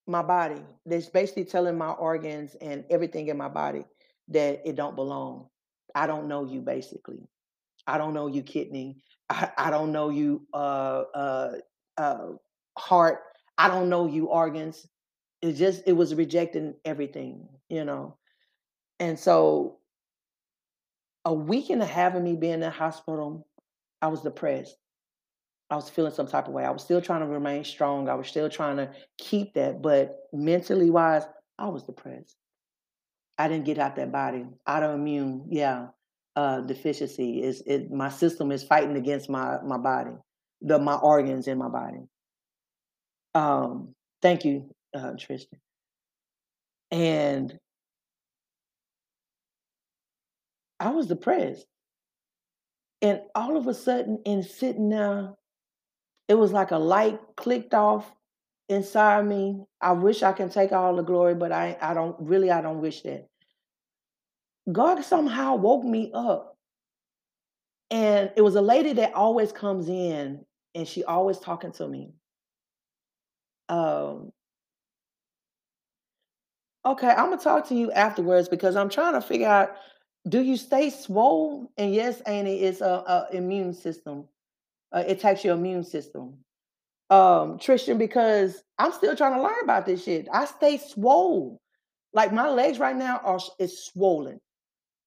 my 0.07 0.23
body. 0.23 0.63
That's 0.87 1.09
basically 1.09 1.45
telling 1.47 1.77
my 1.77 1.91
organs 1.91 2.55
and 2.61 2.85
everything 2.89 3.29
in 3.29 3.37
my 3.37 3.49
body 3.49 3.85
that 4.29 4.63
it 4.65 4.77
don't 4.77 4.95
belong. 4.95 5.49
I 5.95 6.07
don't 6.07 6.29
know 6.29 6.45
you, 6.45 6.61
basically. 6.61 7.27
I 7.87 7.99
don't 7.99 8.15
know 8.15 8.29
you, 8.29 8.43
kidney. 8.43 9.03
I, 9.31 9.51
I 9.57 9.71
don't 9.71 9.93
know 9.93 10.11
you, 10.11 10.47
uh, 10.53 11.05
uh, 11.15 11.53
uh, 11.97 12.27
heart. 12.77 13.21
I 13.57 13.69
don't 13.69 13.89
know 13.89 14.07
you, 14.07 14.27
organs. 14.27 14.87
It 15.43 15.53
just 15.53 15.83
it 15.87 15.93
was 15.93 16.15
rejecting 16.15 16.75
everything, 16.85 17.49
you 17.69 17.85
know. 17.85 18.17
And 19.01 19.19
so 19.19 19.79
a 21.25 21.33
week 21.33 21.71
and 21.71 21.83
a 21.83 21.87
half 21.87 22.15
of 22.15 22.23
me 22.23 22.35
being 22.37 22.55
in 22.55 22.61
the 22.61 22.71
hospital, 22.71 23.47
I 24.01 24.09
was 24.09 24.23
depressed. 24.23 24.77
I 25.71 25.77
was 25.77 25.91
feeling 25.91 26.13
some 26.15 26.27
type 26.27 26.49
of 26.49 26.55
way. 26.55 26.65
I 26.65 26.71
was 26.71 26.83
still 26.83 27.03
trying 27.03 27.21
to 27.21 27.27
remain 27.27 27.63
strong. 27.63 28.09
I 28.09 28.15
was 28.15 28.29
still 28.29 28.49
trying 28.49 28.79
to 28.79 28.91
keep 29.19 29.55
that, 29.55 29.83
but 29.83 30.21
mentally 30.33 30.89
wise, 30.89 31.25
I 31.59 31.69
was 31.69 31.83
depressed. 31.83 32.37
I 33.37 33.49
didn't 33.49 33.67
get 33.67 33.79
out 33.79 33.97
that 33.97 34.11
body. 34.11 34.47
Autoimmune, 34.67 35.45
yeah, 35.51 35.89
uh, 36.39 36.63
deficiency 36.63 37.43
is 37.43 37.63
it. 37.67 37.91
My 37.91 38.11
system 38.11 38.53
is 38.53 38.65
fighting 38.65 38.97
against 38.97 39.29
my 39.31 39.59
my 39.65 39.79
body, 39.79 40.13
the 40.63 40.79
my 40.79 40.95
organs 40.97 41.49
in 41.49 41.59
my 41.59 41.69
body. 41.69 42.01
Um, 43.35 43.95
thank 44.23 44.45
you, 44.45 44.71
uh, 44.95 45.15
Tristan. 45.19 45.61
And 46.93 47.59
I 50.81 50.91
was 50.91 51.09
depressed, 51.09 51.67
and 53.03 53.23
all 53.35 53.57
of 53.57 53.69
a 53.69 53.75
sudden, 53.75 54.21
in 54.27 54.43
sitting 54.43 54.91
there, 54.91 55.35
it 56.29 56.35
was 56.37 56.53
like 56.53 56.73
a 56.73 56.79
light 56.79 57.21
clicked 57.37 57.75
off 57.75 58.13
inside 58.69 59.27
me. 59.27 59.65
I 59.81 59.93
wish 59.93 60.25
I 60.25 60.33
can 60.35 60.51
take 60.51 60.73
all 60.73 60.97
the 60.97 61.05
glory, 61.05 61.37
but 61.37 61.53
I 61.53 61.79
I 61.83 61.95
don't 61.95 62.17
really 62.21 62.51
I 62.51 62.63
don't 62.63 62.83
wish 62.83 63.03
that. 63.05 63.28
God 64.73 65.03
somehow 65.05 65.57
woke 65.57 65.85
me 65.85 66.11
up 66.15 66.49
And 67.91 68.33
it 68.37 68.43
was 68.43 68.57
a 68.57 68.63
lady 68.63 68.95
that 68.95 69.15
always 69.15 69.53
comes 69.53 69.89
in 69.89 70.45
and 70.77 70.89
she 70.89 71.05
always 71.05 71.41
talking 71.41 71.73
to 71.75 71.89
me. 71.89 72.13
Um, 73.69 74.33
okay, 76.87 77.09
I'm 77.09 77.31
gonna 77.31 77.39
talk 77.39 77.69
to 77.69 77.75
you 77.75 77.93
afterwards 77.93 78.49
because 78.49 78.77
I'm 78.77 78.91
trying 78.91 79.15
to 79.15 79.23
figure 79.23 79.49
out 79.49 79.77
do 80.29 80.43
you 80.43 80.57
stay 80.57 80.91
swole? 80.91 81.73
And 81.79 81.95
yes, 81.95 82.21
Annie, 82.23 82.61
it's 82.61 82.83
a, 82.83 82.87
a 82.87 83.29
immune 83.37 83.75
system. 83.75 84.27
Uh, 84.93 85.05
it 85.07 85.21
takes 85.21 85.45
your 85.45 85.55
immune 85.57 85.85
system. 85.85 86.35
Um, 87.11 87.59
Tristan, 87.59 87.99
because 87.99 88.63
I'm 88.79 88.93
still 88.93 89.17
trying 89.17 89.35
to 89.37 89.43
learn 89.43 89.65
about 89.65 89.87
this 89.87 90.05
shit. 90.05 90.29
I 90.33 90.47
stay 90.47 90.79
swole. 90.79 91.61
Like 92.15 92.33
my 92.33 92.51
legs 92.51 92.79
right 92.79 92.97
now 92.97 93.21
are 93.25 93.41
is 93.59 93.85
swollen. 93.87 94.41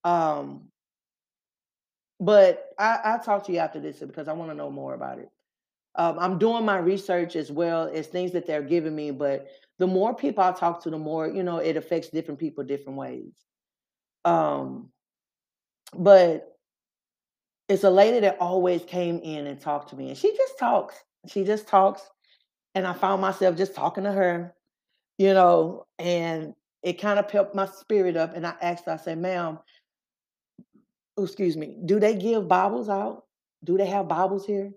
Um, 0.04 0.72
but 2.20 2.70
I, 2.78 3.00
I'll 3.04 3.20
talk 3.20 3.46
to 3.46 3.52
you 3.52 3.60
after 3.60 3.80
this 3.80 4.00
because 4.00 4.28
I 4.28 4.34
want 4.34 4.52
to 4.52 4.56
know 4.56 4.70
more 4.70 4.94
about 4.94 5.20
it. 5.20 5.30
Um, 5.96 6.20
I'm 6.20 6.40
doing 6.40 6.66
my 6.66 6.78
research 6.78 7.36
as 7.36 7.52
well 7.52 7.90
as 7.94 8.08
things 8.08 8.32
that 8.34 8.48
they're 8.48 8.64
giving 8.64 8.96
me, 8.96 9.12
but 9.12 9.48
the 9.80 9.88
more 9.88 10.16
people 10.16 10.44
I 10.44 10.52
talk 10.54 10.84
to, 10.84 10.90
the 10.92 10.98
more, 11.00 11.28
you 11.28 11.44
know, 11.44 11.58
it 11.58 11.78
affects 11.78 12.10
different 12.10 12.40
people 12.40 12.64
different 12.64 12.98
ways. 13.00 13.34
Um, 14.26 14.90
but 15.94 16.58
it's 17.70 17.84
a 17.84 17.90
lady 17.90 18.20
that 18.20 18.38
always 18.40 18.84
came 18.84 19.20
in 19.20 19.48
and 19.48 19.60
talked 19.60 19.90
to 19.90 19.96
me, 19.96 20.10
and 20.10 20.18
she 20.18 20.36
just 20.36 20.58
talks. 20.60 20.96
She 21.28 21.44
just 21.44 21.68
talks, 21.68 22.02
and 22.76 22.88
I 22.88 22.94
found 22.94 23.22
myself 23.22 23.58
just 23.58 23.76
talking 23.76 24.06
to 24.06 24.14
her, 24.14 24.56
you 25.18 25.34
know, 25.34 25.86
and 26.00 26.56
It 26.84 27.00
kinda 27.00 27.24
pepped 27.24 27.56
my 27.56 27.66
spirit 27.68 28.18
up, 28.18 28.36
and 28.36 28.48
I 28.48 28.56
asked 28.62 28.86
her, 28.86 28.94
I 28.94 28.98
said, 28.98 29.18
"Ma'am" 29.20 29.60
excuse 31.18 31.58
me, 31.58 31.78
"Do 31.86 32.00
they 32.00 32.16
give 32.16 32.48
Bibles 32.48 32.90
out? 32.90 33.26
Do 33.64 33.78
they 33.78 33.88
have 33.88 34.08
Bibles 34.08 34.46
here?" 34.46 34.72